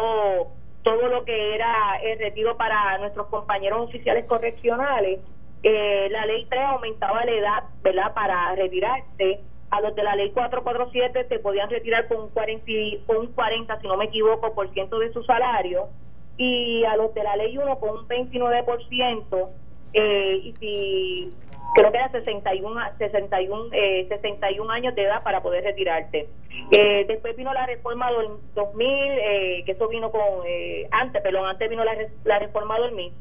todo 0.84 1.08
lo 1.08 1.26
que 1.26 1.56
era 1.56 1.98
el 2.04 2.20
retiro 2.20 2.58
para 2.58 2.98
nuestros 3.00 3.28
compañeros 3.28 3.88
oficiales 3.88 4.26
correccionales 4.26 5.20
eh, 5.64 6.10
la 6.12 6.26
ley 6.26 6.46
3 6.50 6.62
aumentaba 6.62 7.24
la 7.24 7.32
edad, 7.32 7.64
¿verdad?, 7.82 8.14
para 8.14 8.54
retirarse. 8.56 9.40
A 9.72 9.82
los 9.82 9.96
de 9.96 10.04
la 10.04 10.16
ley 10.16 10.30
447 10.32 11.28
se 11.30 11.40
podían 11.40 11.70
retirar 11.70 12.08
con 12.08 12.22
un 12.22 12.30
40, 12.30 12.64
con 13.08 13.18
un 13.18 13.28
40 13.28 13.80
si 13.80 13.88
no 13.88 13.98
me 13.98 14.06
equivoco, 14.06 14.54
por 14.54 14.72
ciento 14.74 15.00
de 15.00 15.12
su 15.14 15.24
salario. 15.24 15.88
Y 16.38 16.84
a 16.84 16.96
los 16.98 17.14
de 17.14 17.24
la 17.24 17.36
ley 17.38 17.58
1 17.58 17.80
con 17.80 17.98
un 17.98 18.08
29%. 18.08 19.50
Eh, 19.94 20.42
y 20.44 20.54
si 20.60 21.30
creo 21.76 21.92
que 21.92 21.98
era 21.98 22.12
61, 22.12 22.82
61, 22.98 23.70
eh, 23.72 24.06
61 24.10 24.72
años 24.72 24.94
de 24.96 25.04
edad 25.04 25.24
para 25.24 25.42
poder 25.42 25.64
retirarte. 25.64 26.28
Eh, 26.72 27.06
después 27.08 27.36
vino 27.36 27.54
la 27.54 27.66
reforma 27.66 28.12
del 28.12 28.28
2000, 28.54 28.88
eh, 28.88 29.64
que 29.66 29.72
eso 29.72 29.88
vino 29.88 30.12
con, 30.12 30.22
eh, 30.46 30.88
antes, 30.92 31.22
perdón, 31.22 31.48
antes 31.48 31.70
vino 31.70 31.84
la, 31.84 31.96
la 32.26 32.40
reforma 32.40 32.78
2000 32.78 33.14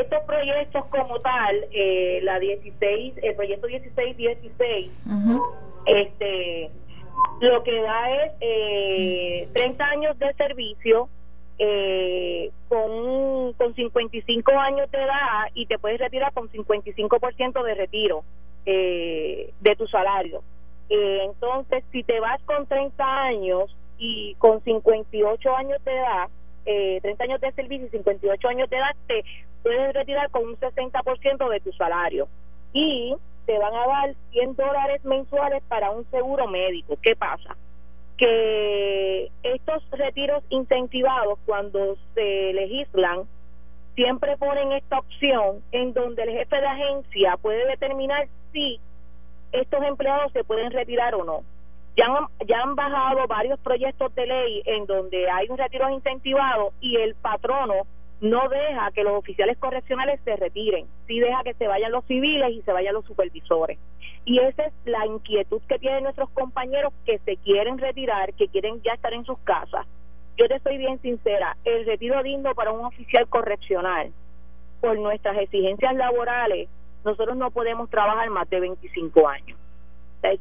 estos 0.00 0.22
proyectos 0.24 0.84
como 0.86 1.18
tal, 1.20 1.66
eh, 1.72 2.20
la 2.22 2.38
16, 2.38 3.14
el 3.22 3.34
proyecto 3.34 3.66
1616, 3.66 4.90
este, 5.86 6.70
lo 7.40 7.62
que 7.62 7.80
da 7.80 8.10
es 8.24 8.32
eh, 8.40 9.48
30 9.54 9.84
años 9.84 10.18
de 10.18 10.32
servicio 10.34 11.08
eh, 11.58 12.50
con, 12.68 13.54
con 13.54 13.74
55 13.74 14.52
años 14.52 14.90
de 14.90 14.98
edad 14.98 15.48
y 15.54 15.66
te 15.66 15.78
puedes 15.78 15.98
retirar 15.98 16.32
con 16.34 16.50
55% 16.50 17.62
de 17.62 17.74
retiro 17.74 18.24
eh, 18.66 19.52
de 19.60 19.76
tu 19.76 19.86
salario. 19.86 20.42
Eh, 20.88 21.22
entonces, 21.24 21.82
si 21.92 22.02
te 22.02 22.20
vas 22.20 22.42
con 22.42 22.66
30 22.66 23.04
años 23.04 23.74
y 23.98 24.34
con 24.34 24.62
58 24.62 25.56
años 25.56 25.82
de 25.84 25.92
edad, 25.92 26.28
eh, 26.66 26.98
30 27.00 27.24
años 27.24 27.40
de 27.40 27.52
servicio 27.52 27.86
y 27.86 27.90
58 27.90 28.48
años 28.48 28.68
de 28.68 28.76
edad, 28.76 28.96
te 29.06 29.24
puedes 29.62 29.94
retirar 29.94 30.30
con 30.30 30.44
un 30.44 30.56
60% 30.56 31.48
de 31.48 31.60
tu 31.60 31.72
salario. 31.72 32.28
Y 32.72 33.14
te 33.46 33.58
van 33.58 33.74
a 33.74 33.86
dar 33.86 34.14
100 34.32 34.56
dólares 34.56 35.04
mensuales 35.04 35.62
para 35.68 35.90
un 35.90 36.04
seguro 36.10 36.46
médico. 36.48 36.98
¿Qué 37.00 37.16
pasa? 37.16 37.56
Que 38.18 39.30
estos 39.42 39.88
retiros 39.90 40.42
incentivados, 40.50 41.38
cuando 41.46 41.96
se 42.14 42.52
legislan, 42.52 43.22
siempre 43.94 44.36
ponen 44.36 44.72
esta 44.72 44.98
opción 44.98 45.62
en 45.72 45.94
donde 45.94 46.22
el 46.24 46.30
jefe 46.30 46.56
de 46.56 46.66
agencia 46.66 47.36
puede 47.38 47.66
determinar 47.66 48.28
si 48.52 48.78
estos 49.52 49.82
empleados 49.84 50.32
se 50.32 50.44
pueden 50.44 50.70
retirar 50.70 51.14
o 51.14 51.24
no. 51.24 51.42
Ya 51.96 52.04
han, 52.06 52.26
ya 52.46 52.62
han 52.62 52.76
bajado 52.76 53.26
varios 53.26 53.58
proyectos 53.60 54.14
de 54.14 54.26
ley 54.26 54.62
en 54.66 54.86
donde 54.86 55.30
hay 55.30 55.48
un 55.48 55.56
retiro 55.56 55.88
incentivado 55.88 56.72
y 56.80 56.96
el 56.96 57.14
patrono 57.14 57.86
no 58.20 58.48
deja 58.48 58.90
que 58.92 59.02
los 59.02 59.14
oficiales 59.14 59.58
correccionales 59.58 60.20
se 60.24 60.36
retiren, 60.36 60.86
sí 61.06 61.20
deja 61.20 61.42
que 61.42 61.54
se 61.54 61.66
vayan 61.66 61.92
los 61.92 62.04
civiles 62.06 62.50
y 62.50 62.62
se 62.62 62.72
vayan 62.72 62.94
los 62.94 63.04
supervisores. 63.04 63.78
Y 64.24 64.38
esa 64.40 64.64
es 64.64 64.72
la 64.84 65.06
inquietud 65.06 65.60
que 65.68 65.78
tienen 65.78 66.04
nuestros 66.04 66.30
compañeros 66.30 66.92
que 67.04 67.18
se 67.20 67.36
quieren 67.38 67.78
retirar, 67.78 68.32
que 68.34 68.48
quieren 68.48 68.82
ya 68.82 68.92
estar 68.92 69.12
en 69.12 69.24
sus 69.24 69.38
casas. 69.40 69.86
Yo 70.36 70.48
te 70.48 70.58
soy 70.60 70.78
bien 70.78 71.00
sincera, 71.00 71.56
el 71.64 71.86
retiro 71.86 72.22
digno 72.22 72.54
para 72.54 72.72
un 72.72 72.84
oficial 72.84 73.26
correccional, 73.28 74.12
por 74.80 74.98
nuestras 74.98 75.38
exigencias 75.38 75.94
laborales, 75.94 76.68
nosotros 77.04 77.36
no 77.36 77.50
podemos 77.50 77.88
trabajar 77.88 78.28
más 78.30 78.48
de 78.50 78.60
25 78.60 79.28
años 79.28 79.58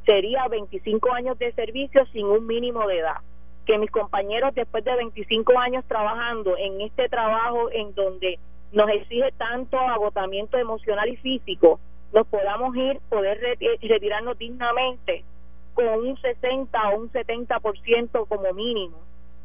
sería 0.05 0.47
25 0.47 1.13
años 1.13 1.37
de 1.39 1.51
servicio 1.53 2.05
sin 2.07 2.25
un 2.25 2.45
mínimo 2.47 2.87
de 2.87 2.99
edad. 2.99 3.17
Que 3.65 3.77
mis 3.77 3.91
compañeros 3.91 4.53
después 4.53 4.83
de 4.83 4.95
25 4.95 5.57
años 5.57 5.83
trabajando 5.87 6.55
en 6.57 6.81
este 6.81 7.09
trabajo 7.09 7.71
en 7.71 7.93
donde 7.95 8.39
nos 8.71 8.89
exige 8.89 9.31
tanto 9.37 9.79
agotamiento 9.79 10.57
emocional 10.57 11.09
y 11.09 11.17
físico, 11.17 11.79
nos 12.13 12.27
podamos 12.27 12.75
ir, 12.75 12.99
poder 13.09 13.39
retirarnos 13.81 14.37
dignamente 14.37 15.23
con 15.73 15.87
un 15.87 16.17
60 16.17 16.89
o 16.89 16.99
un 16.99 17.11
70% 17.11 18.27
como 18.27 18.53
mínimo 18.53 18.97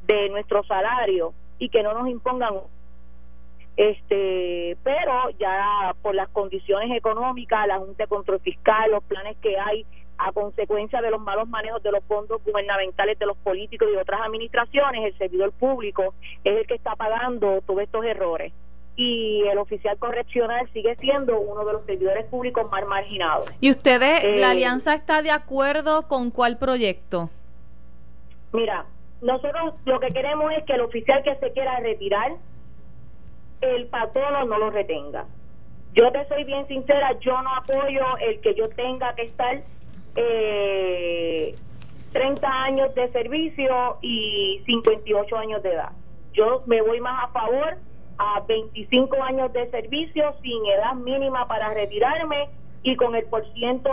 de 0.06 0.28
nuestro 0.30 0.62
salario 0.64 1.34
y 1.58 1.68
que 1.68 1.82
no 1.82 1.92
nos 1.92 2.08
impongan 2.08 2.54
este 3.76 4.76
pero 4.82 5.30
ya 5.38 5.94
por 6.02 6.14
las 6.14 6.28
condiciones 6.28 6.96
económicas 6.96 7.66
la 7.66 7.78
Junta 7.78 8.04
de 8.04 8.08
Control 8.08 8.40
Fiscal 8.40 8.90
los 8.90 9.04
planes 9.04 9.36
que 9.38 9.58
hay 9.58 9.84
a 10.20 10.32
consecuencia 10.32 11.00
de 11.00 11.10
los 11.10 11.20
malos 11.20 11.48
manejos 11.48 11.82
de 11.82 11.90
los 11.90 12.04
fondos 12.04 12.42
gubernamentales 12.44 13.18
de 13.18 13.26
los 13.26 13.36
políticos 13.38 13.88
y 13.90 13.94
de 13.94 14.02
otras 14.02 14.20
administraciones, 14.22 15.04
el 15.04 15.18
servidor 15.18 15.52
público 15.52 16.14
es 16.44 16.58
el 16.58 16.66
que 16.66 16.74
está 16.74 16.94
pagando 16.94 17.62
todos 17.66 17.80
estos 17.80 18.04
errores. 18.04 18.52
Y 18.96 19.42
el 19.50 19.56
oficial 19.56 19.96
correccional 19.98 20.68
sigue 20.74 20.94
siendo 20.96 21.40
uno 21.40 21.64
de 21.64 21.72
los 21.72 21.86
servidores 21.86 22.26
públicos 22.26 22.70
más 22.70 22.86
marginados. 22.86 23.50
¿Y 23.60 23.70
ustedes, 23.70 24.24
la 24.24 24.48
eh, 24.48 24.50
alianza 24.50 24.94
está 24.94 25.22
de 25.22 25.30
acuerdo 25.30 26.06
con 26.06 26.30
cuál 26.30 26.58
proyecto? 26.58 27.30
Mira, 28.52 28.84
nosotros 29.22 29.74
lo 29.86 30.00
que 30.00 30.08
queremos 30.08 30.52
es 30.52 30.64
que 30.64 30.74
el 30.74 30.82
oficial 30.82 31.22
que 31.22 31.34
se 31.36 31.52
quiera 31.52 31.80
retirar, 31.80 32.32
el 33.62 33.86
patrono 33.86 34.44
no 34.44 34.58
lo 34.58 34.70
retenga. 34.70 35.24
Yo 35.94 36.12
te 36.12 36.26
soy 36.28 36.44
bien 36.44 36.66
sincera, 36.68 37.18
yo 37.20 37.40
no 37.40 37.54
apoyo 37.54 38.04
el 38.20 38.40
que 38.40 38.54
yo 38.54 38.68
tenga 38.68 39.14
que 39.14 39.22
estar 39.22 39.62
eh, 40.16 41.54
30 42.12 42.48
años 42.48 42.94
de 42.94 43.10
servicio 43.12 43.98
y 44.02 44.62
58 44.66 45.36
años 45.36 45.62
de 45.62 45.72
edad. 45.72 45.92
Yo 46.32 46.62
me 46.66 46.80
voy 46.82 47.00
más 47.00 47.24
a 47.24 47.28
favor 47.28 47.78
a 48.18 48.40
25 48.46 49.22
años 49.22 49.52
de 49.52 49.70
servicio 49.70 50.34
sin 50.42 50.66
edad 50.66 50.94
mínima 50.94 51.46
para 51.48 51.72
retirarme 51.72 52.48
y 52.82 52.96
con 52.96 53.14
el 53.14 53.24
porciento 53.24 53.90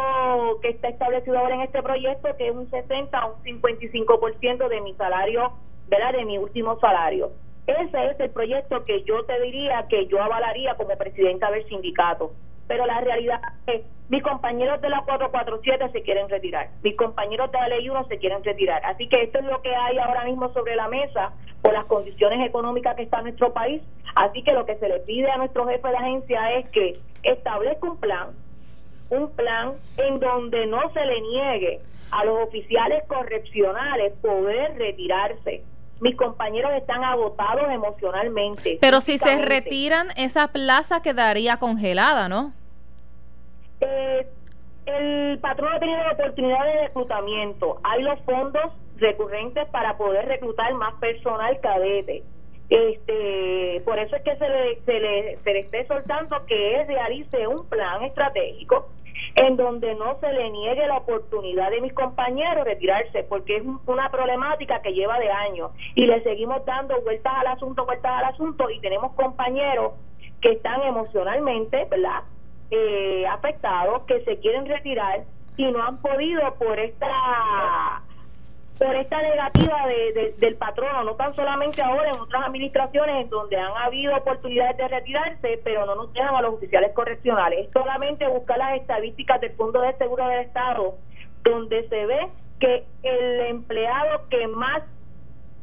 que 0.62 0.70
está 0.70 0.90
establecido 0.90 1.38
ahora 1.38 1.56
en 1.56 1.62
este 1.62 1.82
proyecto, 1.84 2.36
que 2.38 2.48
es 2.48 2.56
un 2.56 2.70
60 2.70 3.26
o 3.26 3.36
un 3.36 3.44
55% 3.44 4.68
de 4.68 4.82
mi 4.82 4.94
salario, 4.94 5.52
¿verdad? 5.88 6.14
De 6.14 6.26
mi 6.26 6.38
último 6.38 6.80
salario. 6.80 7.32
Ese 7.68 8.12
es 8.12 8.20
el 8.20 8.30
proyecto 8.30 8.86
que 8.86 9.02
yo 9.02 9.26
te 9.26 9.42
diría 9.42 9.86
que 9.90 10.08
yo 10.08 10.22
avalaría 10.22 10.76
como 10.76 10.96
presidenta 10.98 11.52
del 11.52 11.68
sindicato. 11.68 12.32
Pero 12.68 12.86
la 12.86 13.00
realidad 13.02 13.42
es, 13.66 13.82
mis 14.10 14.24
compañeros 14.24 14.82
de 14.82 14.90
la 14.90 15.02
447 15.02 15.92
se 15.92 16.02
quieren 16.02 16.30
retirar, 16.30 16.70
mis 16.84 16.96
compañeros 16.96 17.52
de 17.52 17.58
la 17.60 17.68
ley 17.70 17.90
1 17.90 18.08
se 18.08 18.18
quieren 18.18 18.44
retirar. 18.44 18.86
Así 18.86 19.08
que 19.08 19.24
esto 19.24 19.40
es 19.40 19.46
lo 19.46 19.62
que 19.62 19.76
hay 19.76 19.98
ahora 19.98 20.26
mismo 20.26 20.52
sobre 20.54 20.76
la 20.76 20.88
mesa 20.88 21.32
por 21.62 21.74
las 21.74 21.86
condiciones 21.86 22.48
económicas 22.48 22.96
que 22.96 23.04
está 23.04 23.22
nuestro 23.22 23.54
país. 23.54 23.82
Así 24.16 24.44
que 24.44 24.54
lo 24.54 24.66
que 24.66 24.76
se 24.78 24.90
le 24.90 25.00
pide 25.00 25.30
a 25.30 25.38
nuestro 25.38 25.68
jefe 25.68 25.88
de 25.88 25.98
agencia 25.98 26.54
es 26.54 26.70
que 26.70 26.98
establezca 27.24 27.90
un 27.90 27.98
plan, 27.98 28.30
un 29.10 29.32
plan 29.32 29.74
en 29.98 30.20
donde 30.20 30.66
no 30.68 30.92
se 30.92 31.06
le 31.06 31.22
niegue 31.22 31.80
a 32.12 32.26
los 32.26 32.48
oficiales 32.48 33.04
correccionales 33.08 34.14
poder 34.22 34.78
retirarse. 34.78 35.64
Mis 36.00 36.16
compañeros 36.16 36.72
están 36.76 37.04
agotados 37.04 37.70
emocionalmente. 37.70 38.78
Pero 38.80 39.02
si 39.02 39.18
se 39.18 39.44
retiran, 39.44 40.08
esa 40.16 40.50
plaza 40.50 41.02
quedaría 41.02 41.58
congelada, 41.58 42.30
¿no? 42.30 42.54
Eh, 43.82 44.28
el 44.86 45.40
patrón 45.40 45.74
ha 45.74 45.80
tenido 45.80 45.98
la 46.00 46.12
oportunidad 46.12 46.64
de 46.66 46.88
reclutamiento. 46.88 47.80
Hay 47.84 48.04
los 48.04 48.20
fondos 48.22 48.72
recurrentes 48.98 49.68
para 49.70 49.98
poder 49.98 50.28
reclutar 50.28 50.74
más 50.74 50.94
personal 50.96 51.60
cadete. 51.60 52.24
Este, 52.70 53.82
por 53.86 53.98
eso 53.98 54.16
es 54.18 54.24
que 54.24 54.36
se 54.36 54.50
le, 54.50 54.82
se 54.82 55.00
le, 55.00 55.38
se 55.44 55.54
le 55.54 55.60
esté 55.60 55.88
soltando 55.88 56.46
que 56.46 56.76
él 56.76 56.88
realice 56.88 57.48
un 57.48 57.66
plan 57.68 58.04
estratégico 58.04 58.90
en 59.36 59.58
donde 59.58 59.96
no 59.96 60.20
se 60.20 60.32
le 60.34 60.50
niegue 60.50 60.88
la 60.88 60.98
oportunidad 60.98 61.70
de 61.72 61.82
mis 61.82 61.94
compañeros 61.94 62.66
retirarse, 62.66 63.24
porque 63.24 63.58
es 63.58 63.64
una 63.86 64.10
problemática 64.10 64.82
que 64.82 64.94
lleva 64.94 65.20
de 65.20 65.32
años 65.32 65.72
y 65.96 66.06
le 66.06 66.22
seguimos 66.24 66.66
dando 66.66 67.00
vueltas 67.02 67.34
al 67.36 67.48
asunto, 67.48 67.86
vueltas 67.86 68.12
al 68.12 68.26
asunto 68.26 68.70
y 68.70 68.80
tenemos 68.80 69.14
compañeros 69.14 69.94
que 70.42 70.52
están 70.52 70.82
emocionalmente, 70.84 71.86
¿verdad? 71.90 72.24
Eh, 72.70 73.26
afectados, 73.28 74.04
que 74.04 74.24
se 74.26 74.40
quieren 74.40 74.66
retirar 74.66 75.24
y 75.56 75.72
no 75.72 75.84
han 75.84 76.02
podido 76.02 76.54
por 76.56 76.78
esta 76.80 78.04
por 78.78 78.96
esta 78.96 79.22
negativa 79.22 79.88
de, 79.88 80.36
del 80.38 80.56
patrono, 80.56 81.04
no 81.04 81.16
tan 81.16 81.34
solamente 81.36 81.82
ahora 81.82 82.12
en 82.12 82.20
otras 82.20 82.46
administraciones 82.46 83.24
en 83.24 83.30
donde 83.30 83.58
han 83.58 83.76
habido 83.78 84.16
oportunidades 84.16 84.78
de 84.78 84.88
retirarse, 84.88 85.60
pero 85.64 85.86
no 85.86 85.96
nos 85.96 86.14
dejan 86.14 86.36
a 86.36 86.42
los 86.42 86.54
oficiales 86.56 86.94
correccionales. 86.94 87.64
Es 87.64 87.72
solamente 87.72 88.28
buscar 88.28 88.58
las 88.58 88.80
estadísticas 88.80 89.42
del 89.42 89.54
Fondo 89.54 89.82
de 89.82 89.94
Seguro 89.98 90.28
del 90.28 90.42
Estado, 90.42 90.96
donde 91.44 91.88
se 91.90 92.06
ve 92.06 92.28
que 92.60 92.86
el 93.04 93.40
empleado 93.48 94.28
que 94.30 94.48
más 94.48 94.84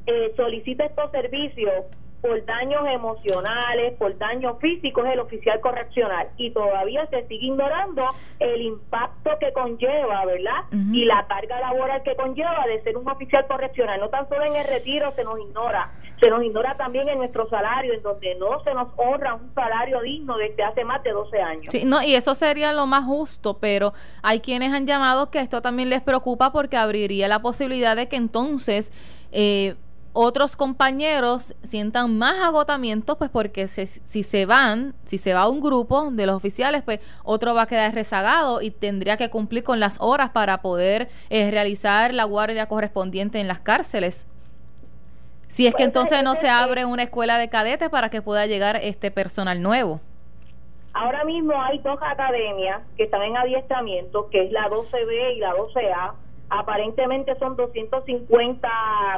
eh, 0.07 0.33
solicita 0.37 0.85
estos 0.85 1.11
servicios 1.11 1.87
por 2.25 2.43
daños 2.47 2.81
emocionales, 2.89 3.99
por 3.99 4.17
daños 4.17 4.57
físicos, 4.59 5.05
el 5.13 5.21
oficial 5.21 5.61
correccional. 5.61 6.29
Y 6.39 6.53
todavía 6.53 7.07
se 7.11 7.29
sigue 7.29 7.49
ignorando 7.49 8.03
el 8.41 8.63
impacto 8.63 9.33
que 9.39 9.53
conlleva, 9.53 10.25
¿verdad? 10.25 10.65
Y 10.73 11.05
la 11.05 11.27
carga 11.27 11.61
laboral 11.61 12.03
que 12.03 12.17
conlleva 12.17 12.65
de 12.67 12.83
ser 12.83 12.97
un 12.97 13.07
oficial 13.07 13.47
correccional. 13.47 14.01
No 14.01 14.09
tan 14.09 14.27
solo 14.31 14.43
en 14.47 14.57
el 14.57 14.67
retiro 14.67 15.13
se 15.15 15.23
nos 15.23 15.39
ignora, 15.39 15.93
se 16.19 16.31
nos 16.31 16.43
ignora 16.43 16.75
también 16.79 17.11
en 17.11 17.19
nuestro 17.19 17.47
salario, 17.51 17.93
en 17.93 18.03
donde 18.03 18.35
no 18.37 18.59
se 18.65 18.73
nos 18.73 18.89
honra 18.97 19.35
un 19.35 19.53
salario 19.55 20.01
digno 20.01 20.39
desde 20.39 20.63
hace 20.63 20.83
más 20.83 21.03
de 21.03 21.11
12 21.11 21.43
años. 21.43 21.67
Sí, 21.69 21.83
no, 21.85 22.03
y 22.03 22.15
eso 22.15 22.35
sería 22.35 22.73
lo 22.73 22.87
más 22.87 23.05
justo, 23.05 23.59
pero 23.59 23.93
hay 24.23 24.41
quienes 24.41 24.73
han 24.73 24.87
llamado 24.87 25.31
que 25.31 25.41
esto 25.41 25.61
también 25.61 25.91
les 25.91 26.01
preocupa 26.01 26.53
porque 26.53 26.79
abriría 26.79 27.29
la 27.29 27.43
posibilidad 27.43 27.95
de 27.97 28.09
que 28.09 28.17
entonces... 28.17 28.93
Eh, 29.31 29.75
otros 30.15 30.55
compañeros 30.57 31.55
sientan 31.63 32.17
más 32.17 32.41
agotamiento, 32.41 33.19
pues 33.19 33.31
porque 33.31 33.67
si 33.69 34.23
se 34.23 34.47
van, 34.47 34.95
si 35.05 35.19
se 35.19 35.35
va 35.35 35.49
un 35.49 35.61
grupo 35.61 36.11
de 36.13 36.25
los 36.27 36.37
oficiales, 36.37 36.83
pues 36.83 37.01
otro 37.25 37.53
va 37.55 37.63
a 37.63 37.67
quedar 37.67 37.93
rezagado 37.93 38.63
y 38.63 38.71
tendría 38.71 39.17
que 39.17 39.29
cumplir 39.29 39.65
con 39.65 39.81
las 39.81 39.99
horas 40.01 40.31
para 40.31 40.63
poder 40.63 41.09
eh, 41.31 41.51
realizar 41.51 42.15
la 42.15 42.25
guardia 42.25 42.67
correspondiente 42.67 43.41
en 43.41 43.49
las 43.49 43.59
cárceles. 43.59 44.27
Si 45.49 45.67
es 45.67 45.75
que 45.75 45.83
entonces 45.83 46.23
no 46.23 46.37
se 46.37 46.49
abre 46.49 46.85
una 46.85 47.03
escuela 47.03 47.37
de 47.37 47.49
cadetes 47.49 47.91
para 47.91 48.09
que 48.09 48.23
pueda 48.23 48.47
llegar 48.47 48.79
este 48.83 49.11
personal 49.11 49.63
nuevo. 49.63 50.01
Ahora 50.93 51.25
mismo 51.25 51.61
hay 51.61 51.79
dos 51.79 51.99
academias 52.01 52.81
que 52.97 53.03
están 53.03 53.23
en 53.23 53.37
adiestramiento, 53.37 54.31
que 54.31 54.45
es 54.45 54.53
la 54.53 54.69
12B 54.69 55.37
y 55.37 55.39
la 55.41 55.53
12A 55.55 56.13
aparentemente 56.51 57.35
son 57.39 57.57
250 57.57 58.69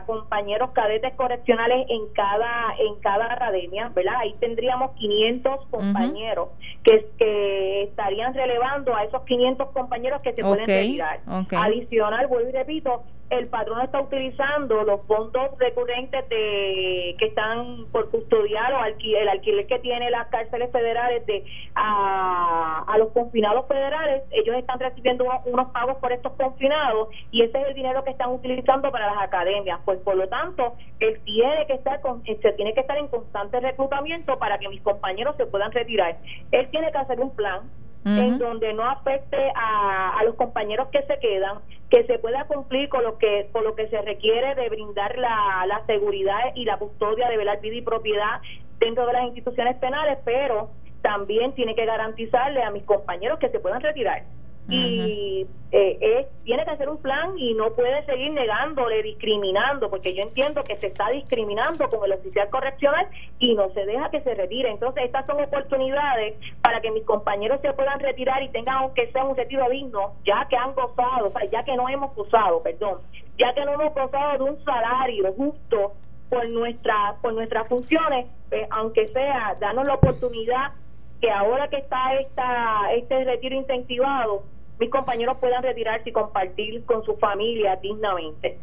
compañeros 0.07 0.71
cadetes 0.71 1.15
correccionales 1.15 1.87
en 1.89 2.07
cada 2.15 2.75
en 2.79 2.95
cada 3.01 3.33
academia, 3.33 3.91
¿verdad? 3.95 4.15
Ahí 4.19 4.35
tendríamos 4.41 4.93
500 4.93 5.67
compañeros 5.67 6.49
que, 6.83 7.07
que 7.19 7.83
estarían 7.85 8.33
relevando 8.35 8.95
a 8.95 9.05
esos 9.05 9.23
500 9.23 9.71
compañeros 9.71 10.23
que 10.23 10.33
se 10.35 10.43
pueden 10.43 10.67
retirar. 10.67 11.21
Adicional, 11.57 12.27
vuelvo 12.29 12.49
y 12.51 12.53
repito, 12.53 13.03
el 13.31 13.49
patrón 13.49 13.81
está 13.81 14.01
utilizando 14.01 14.85
los 14.85 15.03
fondos 15.07 15.59
recurrentes 15.59 16.29
de 16.29 17.17
que 17.19 17.27
están 17.27 17.87
por 17.91 18.09
custodiar 18.11 18.73
o 18.73 18.85
el 18.85 19.29
alquiler 19.29 19.67
que 19.67 19.79
tiene 19.81 20.11
las 20.11 20.29
cárceles 20.29 20.71
federales 20.71 21.27
de 21.27 21.45
a, 21.75 22.95
los 22.99 23.11
confinados 23.11 23.67
federales 23.67 24.23
ellos 24.31 24.57
están 24.57 24.79
recibiendo 24.79 25.27
unos, 25.45 25.71
pagos 25.71 25.97
por 25.99 26.12
estos 26.12 26.33
confinados 26.33 27.09
y 27.31 27.43
ese 27.43 27.61
es 27.61 27.69
el 27.69 27.75
dinero 27.75 28.05
que 28.05 28.11
están 28.11 28.31
utilizando 28.31 28.91
para 28.91 29.07
las 29.12 29.23
academias. 29.23 29.81
Pues 29.85 29.99
por 30.01 30.17
lo 30.17 30.29
tanto 30.29 30.75
él 31.01 31.21
tiene 31.25 31.67
que 31.67 31.75
estar 31.75 32.01
con, 32.01 32.25
se 32.25 32.53
tiene 32.53 32.75
que 32.75 32.81
estar 32.81 32.97
en 32.97 33.09
constante 33.09 33.61
reclutamiento 33.61 34.39
para 34.39 34.59
que 34.59 34.69
mis 34.69 34.81
compañeros 34.83 35.37
se 35.37 35.47
puedan 35.47 35.73
retirar. 35.73 36.17
Él 36.53 36.69
tiene 36.71 36.91
que 36.93 36.99
hacer 36.99 37.21
un 37.21 37.35
plan 37.35 37.69
en 38.07 38.38
donde 38.38 38.73
no 38.73 38.88
afecte 38.88 39.37
a, 39.57 40.16
a, 40.19 40.25
los 40.25 40.37
compañeros 40.37 40.88
que 40.92 41.03
se 41.03 41.19
quedan, 41.19 41.59
que 41.90 42.05
se 42.05 42.21
pueda 42.21 42.45
cumplir 42.45 42.88
con 42.88 43.03
lo 43.03 43.19
que 43.19 43.49
con 43.51 43.64
lo 43.64 43.75
que 43.75 43.88
se 43.88 44.01
requiere 44.01 44.55
de 44.55 44.69
brindar 44.69 45.19
la, 45.19 45.64
la 45.66 45.85
seguridad 45.87 46.55
y 46.55 46.64
la 46.64 46.79
custodia 46.79 47.29
de 47.29 47.37
velar 47.37 47.61
vida 47.61 47.75
y 47.75 47.83
propiedad 47.83 48.40
dentro 48.79 49.07
de 49.07 49.12
las 49.12 49.25
instituciones 49.25 49.77
penales, 49.79 50.19
pero 50.25 50.71
también 51.03 51.53
tiene 51.55 51.75
que 51.75 51.85
garantizarle 51.85 52.62
a 52.62 52.71
mis 52.71 52.85
compañeros 52.85 53.40
que 53.40 53.49
se 53.49 53.59
puedan 53.59 53.81
retirar 53.81 54.23
y 54.69 55.47
eh, 55.73 56.27
tiene 56.45 56.65
que 56.65 56.71
hacer 56.71 56.89
un 56.89 56.99
plan 56.99 57.39
y 57.39 57.55
no 57.55 57.73
puede 57.75 58.05
seguir 58.05 58.33
negándole, 58.33 59.03
discriminando, 59.03 59.91
porque 59.91 60.15
yo 60.15 60.23
entiendo 60.23 60.63
que 60.65 60.77
se 60.77 60.89
está 60.89 61.11
discriminando 61.11 61.89
con 61.89 62.05
el 62.05 62.13
oficial 62.13 62.49
correccional 62.51 63.07
y 63.39 63.55
no 63.55 63.71
se 63.71 63.85
deja 63.85 64.11
que 64.11 64.21
se 64.23 64.35
retire. 64.35 64.71
Entonces, 64.71 65.05
estas 65.05 65.27
son 65.27 65.43
oportunidades 65.43 66.35
para 66.63 66.81
que 66.81 66.91
mis 66.91 67.05
compañeros 67.05 67.61
se 67.61 67.73
puedan 67.73 68.01
retirar 68.01 68.43
y 68.43 68.49
tengan, 68.49 68.77
aunque 68.77 69.11
sea 69.13 69.25
un 69.25 69.37
retiro 69.37 69.69
digno, 69.69 70.15
ya 70.25 70.47
que 70.49 70.57
han 70.57 70.75
gozado, 70.75 71.27
o 71.27 71.31
sea, 71.31 71.45
ya 71.45 71.65
que 71.65 71.77
no 71.77 71.89
hemos 71.89 72.15
gozado, 72.15 72.63
perdón, 72.63 73.01
ya 73.39 73.53
que 73.55 73.65
no 73.65 73.73
hemos 73.73 73.95
gozado 73.95 74.45
de 74.45 74.51
un 74.51 74.65
salario 74.65 75.33
justo 75.35 75.93
por 76.29 76.49
nuestra 76.49 77.17
por 77.23 77.35
nuestras 77.35 77.69
funciones, 77.69 78.27
pues, 78.49 78.67
aunque 78.71 79.07
sea, 79.09 79.55
darnos 79.61 79.87
la 79.87 79.95
oportunidad 79.95 80.73
que 81.21 81.31
ahora 81.31 81.69
que 81.69 81.79
está 81.79 82.15
esta 82.15 82.93
este 82.95 83.25
retiro 83.25 83.55
incentivado, 83.57 84.43
mis 84.79 84.91
compañeros 84.91 85.39
puedan 85.41 85.62
retirarse 85.62 86.11
y 86.11 86.12
compartir 86.12 86.85
con 86.85 87.05
su 87.05 87.17
familia 87.17 87.77
dignamente. 87.77 88.59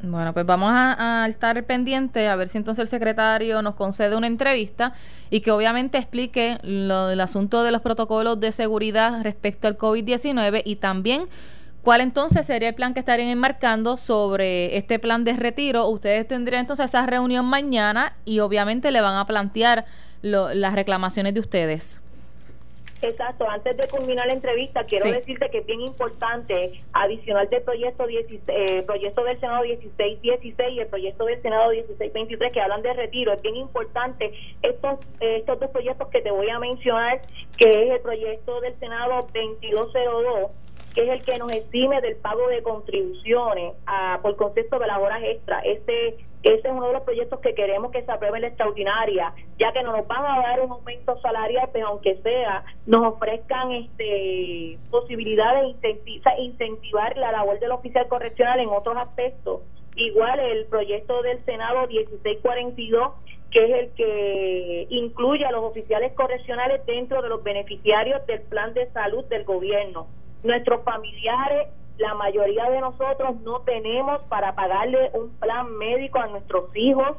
Bueno, 0.00 0.32
pues 0.32 0.46
vamos 0.46 0.70
a, 0.72 1.26
estar 1.28 1.62
pendiente 1.64 2.28
a 2.28 2.36
ver 2.36 2.48
si 2.48 2.58
entonces 2.58 2.82
el 2.82 2.88
secretario 2.88 3.62
nos 3.62 3.74
concede 3.74 4.16
una 4.16 4.28
entrevista 4.28 4.92
y 5.28 5.40
que 5.40 5.50
obviamente 5.50 5.98
explique 5.98 6.58
lo 6.62 7.08
del 7.08 7.20
asunto 7.20 7.64
de 7.64 7.72
los 7.72 7.80
protocolos 7.80 8.38
de 8.38 8.52
seguridad 8.52 9.22
respecto 9.24 9.66
al 9.66 9.76
COVID-19 9.76 10.62
y 10.64 10.76
también 10.76 11.24
cuál 11.82 12.00
entonces 12.00 12.46
sería 12.46 12.68
el 12.68 12.76
plan 12.76 12.94
que 12.94 13.00
estarían 13.00 13.28
enmarcando 13.28 13.96
sobre 13.96 14.76
este 14.76 15.00
plan 15.00 15.24
de 15.24 15.32
retiro. 15.32 15.88
Ustedes 15.88 16.28
tendrían 16.28 16.60
entonces 16.60 16.86
esa 16.86 17.04
reunión 17.06 17.46
mañana 17.46 18.16
y 18.24 18.38
obviamente 18.38 18.92
le 18.92 19.00
van 19.00 19.16
a 19.16 19.26
plantear 19.26 19.84
las 20.22 20.74
reclamaciones 20.74 21.34
de 21.34 21.40
ustedes. 21.40 22.00
Exacto, 23.00 23.48
antes 23.48 23.76
de 23.76 23.86
culminar 23.88 24.26
la 24.26 24.32
entrevista, 24.32 24.82
quiero 24.84 25.10
decirte 25.10 25.48
que 25.50 25.58
es 25.58 25.66
bien 25.66 25.80
importante, 25.82 26.82
adicional 26.92 27.48
del 27.48 27.62
proyecto, 27.62 28.06
16, 28.06 28.42
eh, 28.48 28.82
proyecto 28.84 29.22
del 29.22 29.38
Senado 29.38 29.62
1616 29.62 30.72
y 30.72 30.80
el 30.80 30.86
proyecto 30.88 31.24
del 31.24 31.40
Senado 31.40 31.70
1623 31.70 32.52
que 32.52 32.60
hablan 32.60 32.82
de 32.82 32.92
retiro, 32.94 33.32
es 33.32 33.42
bien 33.42 33.56
importante 33.56 34.32
estos, 34.62 34.98
estos 35.20 35.60
dos 35.60 35.70
proyectos 35.70 36.08
que 36.08 36.22
te 36.22 36.32
voy 36.32 36.48
a 36.50 36.58
mencionar, 36.58 37.20
que 37.56 37.68
es 37.68 37.90
el 37.92 38.00
proyecto 38.00 38.60
del 38.60 38.76
Senado 38.80 39.28
2202 39.32 40.50
que 40.94 41.02
es 41.02 41.08
el 41.08 41.22
que 41.22 41.38
nos 41.38 41.52
exime 41.52 42.00
del 42.00 42.16
pago 42.16 42.48
de 42.48 42.62
contribuciones 42.62 43.74
a, 43.86 44.18
por 44.22 44.36
concepto 44.36 44.78
de 44.78 44.86
las 44.86 44.98
horas 44.98 45.20
extra. 45.22 45.60
Este 45.60 46.16
ese 46.42 46.68
es 46.68 46.72
uno 46.72 46.86
de 46.86 46.92
los 46.92 47.02
proyectos 47.02 47.40
que 47.40 47.54
queremos 47.54 47.90
que 47.90 48.02
se 48.02 48.12
apruebe 48.12 48.38
en 48.38 48.42
la 48.42 48.48
extraordinaria, 48.48 49.34
ya 49.58 49.72
que 49.72 49.82
no 49.82 49.96
nos 49.96 50.06
van 50.06 50.24
a 50.24 50.40
dar 50.40 50.60
un 50.60 50.70
aumento 50.70 51.20
salarial, 51.20 51.68
pero 51.72 51.88
aunque 51.88 52.16
sea, 52.22 52.64
nos 52.86 53.14
ofrezcan 53.14 53.72
este 53.72 54.78
posibilidades 54.90 55.80
de 55.80 56.00
incentivar 56.38 57.16
la 57.16 57.32
labor 57.32 57.58
del 57.58 57.72
oficial 57.72 58.06
correccional 58.06 58.60
en 58.60 58.68
otros 58.68 58.96
aspectos. 58.96 59.62
Igual 59.96 60.38
el 60.38 60.66
proyecto 60.66 61.22
del 61.22 61.44
Senado 61.44 61.88
1642, 61.88 63.14
que 63.50 63.64
es 63.64 63.70
el 63.70 63.90
que 63.94 64.86
incluye 64.90 65.44
a 65.44 65.50
los 65.50 65.64
oficiales 65.64 66.12
correccionales 66.12 66.86
dentro 66.86 67.20
de 67.20 67.30
los 67.30 67.42
beneficiarios 67.42 68.24
del 68.26 68.42
plan 68.42 68.74
de 68.74 68.88
salud 68.92 69.24
del 69.24 69.42
gobierno. 69.42 70.06
Nuestros 70.42 70.82
familiares 70.84 71.68
la 71.98 72.14
mayoría 72.14 72.70
de 72.70 72.80
nosotros 72.80 73.40
no 73.42 73.60
tenemos 73.62 74.22
para 74.28 74.54
pagarle 74.54 75.10
un 75.14 75.30
plan 75.38 75.76
médico 75.76 76.20
a 76.20 76.28
nuestros 76.28 76.74
hijos 76.76 77.16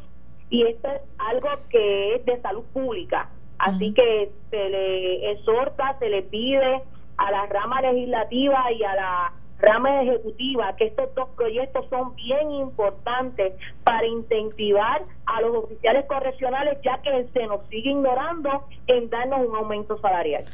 y 0.49 0.63
esto 0.63 0.87
es 0.87 1.01
algo 1.17 1.49
que 1.69 2.15
es 2.15 2.25
de 2.25 2.41
salud 2.41 2.63
pública. 2.73 3.29
Así 3.59 3.93
que 3.93 4.31
se 4.49 4.69
le 4.69 5.31
exhorta, 5.31 5.97
se 5.99 6.09
le 6.09 6.23
pide 6.23 6.81
a 7.17 7.31
la 7.31 7.45
rama 7.47 7.81
legislativa 7.81 8.71
y 8.71 8.83
a 8.83 8.95
la 8.95 9.33
rama 9.59 10.01
ejecutiva 10.01 10.73
que 10.77 10.85
estos 10.85 11.13
dos 11.13 11.27
proyectos 11.35 11.85
son 11.89 12.15
bien 12.15 12.49
importantes 12.51 13.53
para 13.83 14.07
incentivar 14.07 15.03
a 15.25 15.41
los 15.41 15.65
oficiales 15.65 16.05
correccionales 16.05 16.77
ya 16.81 17.01
que 17.01 17.27
se 17.33 17.47
nos 17.47 17.67
sigue 17.67 17.89
ignorando 17.89 18.63
en 18.87 19.09
darnos 19.09 19.45
un 19.45 19.55
aumento 19.57 19.99
salarial. 19.99 20.45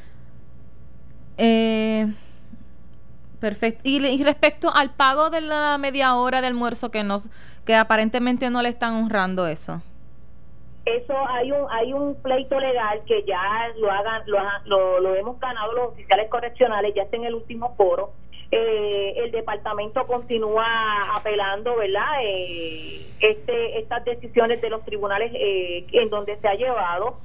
Eh, 1.37 2.07
Perfecto. 3.39 3.81
Y, 3.83 4.23
respecto 4.23 4.69
al 4.73 4.91
pago 4.91 5.29
de 5.29 5.41
la 5.41 5.77
media 5.77 6.15
hora 6.15 6.41
de 6.41 6.47
almuerzo 6.47 6.91
que 6.91 7.03
nos 7.03 7.29
que 7.65 7.75
aparentemente 7.75 8.49
no 8.49 8.61
le 8.61 8.69
están 8.69 8.93
honrando 8.93 9.47
eso. 9.47 9.81
Eso 10.85 11.13
hay 11.29 11.51
un 11.51 11.65
hay 11.71 11.93
un 11.93 12.15
pleito 12.21 12.59
legal 12.59 13.01
que 13.07 13.23
ya 13.23 13.41
lo 13.77 13.91
hagan 13.91 14.21
lo, 14.65 14.99
lo, 14.99 15.15
hemos 15.15 15.39
ganado 15.39 15.73
los 15.73 15.87
oficiales 15.93 16.29
correccionales 16.29 16.93
ya 16.95 17.03
está 17.03 17.17
en 17.17 17.25
el 17.25 17.33
último 17.33 17.73
foro. 17.75 18.11
Eh, 18.51 19.13
el 19.17 19.31
departamento 19.31 20.05
continúa 20.05 21.15
apelando, 21.15 21.75
¿verdad? 21.75 22.21
Eh, 22.23 23.01
este 23.19 23.79
estas 23.79 24.05
decisiones 24.05 24.61
de 24.61 24.69
los 24.69 24.85
tribunales 24.85 25.31
eh, 25.33 25.87
en 25.91 26.09
donde 26.09 26.37
se 26.37 26.47
ha 26.47 26.53
llevado 26.53 27.17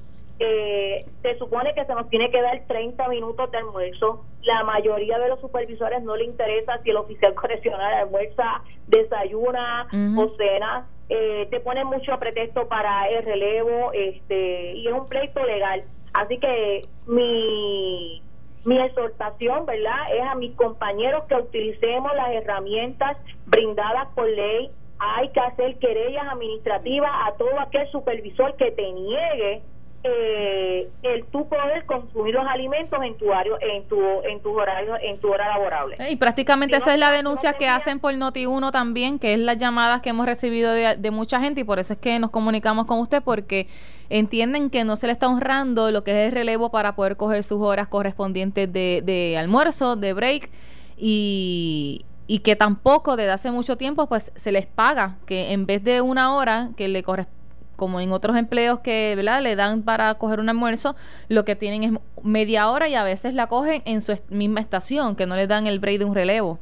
eh, 0.43 1.05
se 1.21 1.37
supone 1.37 1.75
que 1.75 1.85
se 1.85 1.95
nos 1.95 2.09
tiene 2.09 2.31
que 2.31 2.41
dar 2.41 2.63
30 2.67 3.09
minutos 3.09 3.51
de 3.51 3.59
almuerzo. 3.59 4.25
La 4.41 4.65
mayoría 4.65 5.19
de 5.19 5.29
los 5.29 5.39
supervisores 5.39 6.03
no 6.03 6.17
le 6.17 6.25
interesa 6.25 6.79
si 6.83 6.91
el 6.91 6.97
oficial 6.97 7.35
correccional 7.41 7.93
almuerza, 7.93 8.63
desayuna 8.87 9.87
o 10.17 10.35
cena. 10.37 10.89
Eh, 11.11 11.47
te 11.51 11.61
ponen 11.61 11.89
mucho 11.89 12.19
pretexto 12.19 12.69
para 12.69 13.05
el 13.05 13.23
relevo 13.23 13.93
este 13.93 14.77
y 14.77 14.87
es 14.89 14.95
un 14.95 15.07
pleito 15.07 15.45
legal. 15.45 15.85
Así 16.15 16.39
que 16.39 16.83
mi, 17.07 18.23
mi 18.65 18.81
exhortación, 18.81 19.67
¿verdad?, 19.67 20.15
es 20.15 20.23
a 20.23 20.37
mis 20.37 20.57
compañeros 20.57 21.25
que 21.25 21.35
utilicemos 21.35 22.15
las 22.15 22.31
herramientas 22.31 23.19
brindadas 23.47 24.09
por 24.15 24.27
ley. 24.27 24.71
Hay 24.99 25.29
que 25.31 25.41
hacer 25.41 25.79
querellas 25.79 26.25
administrativas 26.31 27.11
a 27.27 27.33
todo 27.37 27.61
aquel 27.61 27.91
supervisor 27.91 28.57
que 28.57 28.71
te 28.71 28.91
niegue 28.93 29.63
eh, 30.03 30.89
el 31.03 31.27
tú 31.27 31.47
poder 31.47 31.85
consumir 31.85 32.35
los 32.35 32.47
alimentos 32.47 32.99
en 33.05 33.19
tu 33.19 33.29
horario, 33.29 33.59
en 33.61 33.87
tu 33.87 34.01
en 34.25 34.41
tu 34.41 34.59
horario, 34.59 34.95
en 35.03 35.19
tu 35.21 35.29
hora 35.29 35.49
laborable. 35.49 35.97
Y 36.09 36.17
prácticamente 36.17 36.77
esa 36.77 36.95
es 36.95 36.99
la 36.99 37.11
denuncia 37.11 37.53
que 37.53 37.69
hacen 37.69 38.01
por 38.01 38.15
Noti1 38.15 38.71
también, 38.73 39.19
que 39.19 39.35
es 39.35 39.39
las 39.41 39.59
llamadas 39.59 40.01
que 40.01 40.11
hemos 40.11 40.25
recibido 40.25 40.73
de, 40.73 41.11
mucha 41.11 41.41
gente 41.41 41.61
y 41.61 41.65
por 41.65 41.79
eso 41.79 41.93
es 41.93 41.99
que 41.99 42.19
nos 42.19 42.31
comunicamos 42.31 42.87
con 42.87 42.99
usted 42.99 43.23
porque 43.23 43.67
entienden 44.09 44.71
que 44.71 44.85
no 44.85 44.97
se 44.97 45.07
le 45.07 45.13
está 45.13 45.29
honrando 45.29 45.91
lo 45.91 46.03
que 46.03 46.13
es 46.13 46.29
el 46.29 46.33
relevo 46.33 46.71
para 46.71 46.95
poder 46.95 47.17
coger 47.17 47.45
sus 47.45 47.61
horas 47.61 47.89
correspondientes 47.89 48.73
de, 48.73 49.03
de 49.05 49.37
almuerzo, 49.37 49.97
de 49.97 50.13
break 50.15 50.51
y, 50.97 52.07
y 52.27 52.39
que 52.39 52.57
tampoco 52.57 53.17
desde 53.17 53.33
hace 53.33 53.51
mucho 53.51 53.77
tiempo 53.77 54.07
pues 54.07 54.33
se 54.35 54.53
les 54.53 54.67
paga 54.67 55.19
que 55.27 55.53
en 55.53 55.67
vez 55.67 55.85
de 55.85 56.01
una 56.01 56.35
hora 56.35 56.71
que 56.77 56.89
le 56.89 57.03
corresponde 57.03 57.40
como 57.81 57.99
en 57.99 58.13
otros 58.13 58.37
empleos 58.37 58.81
que 58.81 59.15
¿verdad? 59.17 59.41
le 59.41 59.57
dan 59.57 59.83
para 59.83 60.13
coger 60.17 60.39
un 60.39 60.51
almuerzo, 60.51 60.97
lo 61.29 61.47
que 61.47 61.57
tienen 61.57 61.83
es 61.83 61.93
media 62.23 62.71
hora 62.71 62.91
y 62.91 62.95
a 62.95 63.03
veces 63.03 63.33
la 63.33 63.47
cogen 63.47 63.81
en 63.87 64.03
su 64.03 64.13
misma 64.29 64.61
estación, 64.61 65.17
que 65.17 65.25
no 65.25 65.35
le 65.35 65.47
dan 65.47 65.67
el 65.67 65.79
break 65.79 66.01
de 66.01 66.05
un 66.05 66.15
relevo. 66.15 66.59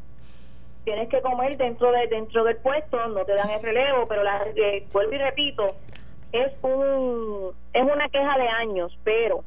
Tienes 0.85 1.09
que 1.09 1.21
comer 1.21 1.57
dentro 1.57 1.91
de 1.91 2.07
dentro 2.07 2.45
del 2.45 2.57
puesto, 2.59 3.05
no 3.09 3.25
te 3.25 3.35
dan 3.35 3.51
el 3.51 3.61
relevo, 3.61 4.07
pero 4.09 4.23
la, 4.23 4.45
eh, 4.55 4.87
vuelvo 4.93 5.13
y 5.13 5.19
repito, 5.19 5.67
es 6.31 6.53
un 6.63 7.51
es 7.73 7.83
una 7.83 8.09
queja 8.09 8.39
de 8.39 8.49
años, 8.49 8.97
pero 9.03 9.43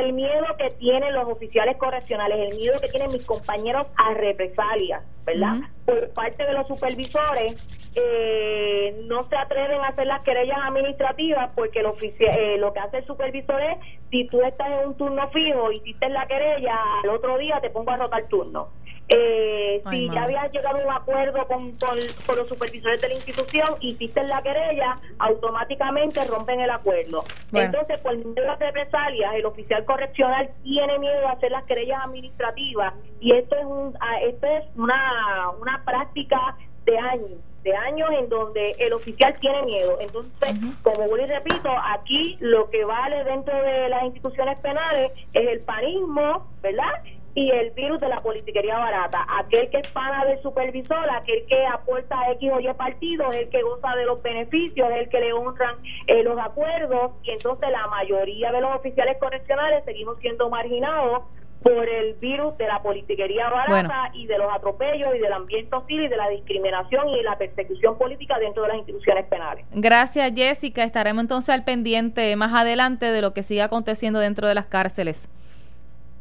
el 0.00 0.12
miedo 0.12 0.44
que 0.58 0.66
tienen 0.74 1.14
los 1.14 1.26
oficiales 1.28 1.76
correccionales, 1.76 2.52
el 2.52 2.58
miedo 2.58 2.78
que 2.80 2.88
tienen 2.88 3.12
mis 3.12 3.24
compañeros 3.26 3.86
a 3.96 4.14
represalias, 4.14 5.02
¿verdad? 5.24 5.58
Por 5.84 6.10
parte 6.10 6.44
de 6.44 6.52
los 6.52 6.66
supervisores, 6.66 7.92
eh, 7.96 9.02
no 9.06 9.28
se 9.28 9.36
atreven 9.36 9.80
a 9.80 9.88
hacer 9.88 10.06
las 10.06 10.22
querellas 10.24 10.58
administrativas 10.64 11.50
porque 11.54 11.80
el 11.80 11.86
eh, 11.86 12.58
lo 12.58 12.72
que 12.72 12.80
hace 12.80 12.98
el 12.98 13.06
supervisor 13.06 13.62
es, 13.62 13.78
si 14.10 14.26
tú 14.26 14.42
estás 14.42 14.78
en 14.78 14.88
un 14.88 14.96
turno 14.96 15.28
fijo 15.30 15.70
y 15.72 15.76
hiciste 15.76 16.08
la 16.08 16.26
querella, 16.26 16.76
al 17.02 17.10
otro 17.10 17.38
día 17.38 17.60
te 17.60 17.70
pongo 17.70 17.90
a 17.92 17.96
rotar 17.96 18.26
turno. 18.28 18.68
Eh, 19.08 19.82
si 19.90 20.08
ya 20.10 20.22
habías 20.22 20.50
llegado 20.50 20.78
a 20.78 20.86
un 20.86 20.92
acuerdo 20.92 21.46
con, 21.46 21.72
con, 21.72 21.96
los 22.36 22.48
supervisores 22.48 23.00
de 23.02 23.08
la 23.08 23.14
institución, 23.14 23.76
hiciste 23.80 24.24
la 24.24 24.40
querella, 24.42 24.96
automáticamente 25.18 26.24
rompen 26.24 26.60
el 26.60 26.70
acuerdo. 26.70 27.24
Entonces, 27.52 27.98
por 28.00 28.16
medio 28.16 28.32
de 28.32 28.46
las 28.46 28.58
represalias, 28.58 29.34
el 29.34 29.44
oficial 29.44 29.84
correccional 29.84 30.50
tiene 30.62 30.98
miedo 30.98 31.28
a 31.28 31.32
hacer 31.32 31.50
las 31.50 31.64
querellas 31.64 32.00
administrativas 32.02 32.94
y 33.20 33.32
esto 33.32 33.56
es, 33.56 33.64
un, 33.64 33.96
ah, 34.00 34.20
esto 34.22 34.46
es 34.46 34.64
una, 34.76 35.50
una 35.60 35.84
práctica 35.84 36.56
de 36.86 36.98
años 36.98 37.40
de 37.64 37.74
años 37.74 38.10
en 38.18 38.28
donde 38.28 38.76
el 38.78 38.92
oficial 38.92 39.34
tiene 39.40 39.62
miedo. 39.62 39.96
Entonces, 39.98 40.54
como 40.82 41.08
vuelvo 41.08 41.24
y 41.24 41.28
repito, 41.28 41.70
aquí 41.82 42.36
lo 42.40 42.68
que 42.68 42.84
vale 42.84 43.24
dentro 43.24 43.56
de 43.56 43.88
las 43.88 44.04
instituciones 44.04 44.60
penales 44.60 45.12
es 45.32 45.48
el 45.48 45.60
panismo, 45.60 46.46
¿verdad? 46.62 47.02
Y 47.34 47.50
el 47.50 47.70
virus 47.72 48.00
de 48.00 48.08
la 48.08 48.20
politiquería 48.20 48.78
barata. 48.78 49.26
Aquel 49.38 49.68
que 49.70 49.78
es 49.78 49.88
pana 49.88 50.24
del 50.24 50.40
supervisor, 50.42 51.08
aquel 51.10 51.44
que 51.46 51.66
aporta 51.66 52.20
a 52.20 52.32
X 52.32 52.50
o 52.52 52.60
Y 52.60 52.72
partidos, 52.74 53.34
el 53.34 53.48
que 53.48 53.62
goza 53.62 53.96
de 53.96 54.04
los 54.04 54.22
beneficios, 54.22 54.88
el 54.92 55.08
que 55.08 55.20
le 55.20 55.32
honran 55.32 55.76
eh, 56.06 56.22
los 56.22 56.38
acuerdos, 56.38 57.12
y 57.24 57.30
entonces 57.30 57.68
la 57.70 57.86
mayoría 57.88 58.52
de 58.52 58.60
los 58.60 58.74
oficiales 58.76 59.16
correccionales 59.18 59.84
seguimos 59.84 60.18
siendo 60.20 60.48
marginados 60.48 61.22
por 61.62 61.88
el 61.88 62.14
virus 62.16 62.56
de 62.58 62.66
la 62.66 62.82
politiquería 62.82 63.48
barata 63.48 64.10
y 64.12 64.26
de 64.26 64.36
los 64.36 64.52
atropellos 64.52 65.08
y 65.14 65.18
del 65.18 65.32
ambiente 65.32 65.74
hostil 65.74 66.02
y 66.02 66.08
de 66.08 66.16
la 66.16 66.28
discriminación 66.28 67.08
y 67.08 67.16
de 67.16 67.22
la 67.22 67.38
persecución 67.38 67.96
política 67.96 68.38
dentro 68.38 68.64
de 68.64 68.68
las 68.68 68.76
instituciones 68.78 69.24
penales. 69.26 69.64
Gracias 69.72 70.30
Jessica, 70.34 70.84
estaremos 70.84 71.22
entonces 71.22 71.54
al 71.54 71.64
pendiente 71.64 72.36
más 72.36 72.52
adelante 72.52 73.06
de 73.06 73.22
lo 73.22 73.32
que 73.32 73.42
siga 73.42 73.64
aconteciendo 73.64 74.18
dentro 74.18 74.46
de 74.46 74.54
las 74.54 74.66
cárceles. 74.66 75.30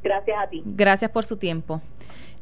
Gracias 0.04 0.38
a 0.42 0.48
ti. 0.48 0.62
Gracias 0.66 1.12
por 1.12 1.26
su 1.26 1.38
tiempo. 1.38 1.82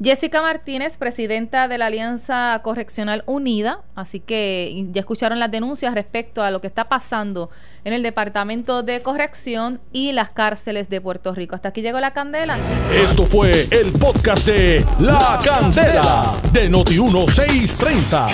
Jessica 0.04 0.42
Martínez, 0.42 0.98
presidenta 0.98 1.68
de 1.68 1.78
la 1.78 1.86
Alianza 1.86 2.60
Correccional 2.64 3.24
Unida, 3.28 3.82
así 3.94 4.20
que 4.20 4.88
ya 4.92 5.02
escucharon 5.02 5.38
las 5.38 5.52
denuncias 5.52 5.94
respecto 5.94 6.42
a 6.42 6.50
lo 6.50 6.60
que 6.60 6.66
está 6.66 6.90
pasando 6.90 7.52
en 7.84 7.94
el 7.94 8.02
Departamento 8.02 8.82
de 8.82 9.04
Corrección 9.04 9.80
y 9.94 10.12
las 10.14 10.32
cárceles 10.32 10.90
de 10.90 11.02
Puerto 11.02 11.36
Rico. 11.36 11.54
Hasta 11.54 11.70
aquí 11.70 11.84
llegó 11.84 12.00
la 12.00 12.14
candela. 12.14 12.58
Esto 12.92 13.28
fue 13.28 13.68
el 13.70 13.92
podcast 13.94 14.48
de 14.48 14.84
La 15.00 15.40
Candela 15.44 16.36
de 16.52 16.72
Noti1630. 16.72 18.32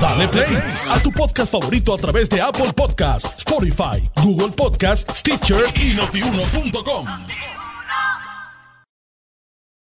Dale 0.00 0.28
play 0.28 0.56
a 0.88 1.00
tu 1.00 1.10
podcast 1.10 1.50
favorito 1.50 1.94
a 1.94 1.98
través 1.98 2.28
de 2.28 2.40
Apple 2.40 2.72
Podcasts, 2.76 3.38
Spotify, 3.38 4.02
Google 4.22 4.50
Podcasts, 4.50 5.18
Stitcher 5.18 5.64
y 5.80 5.94
notiuno.com. 5.94 7.61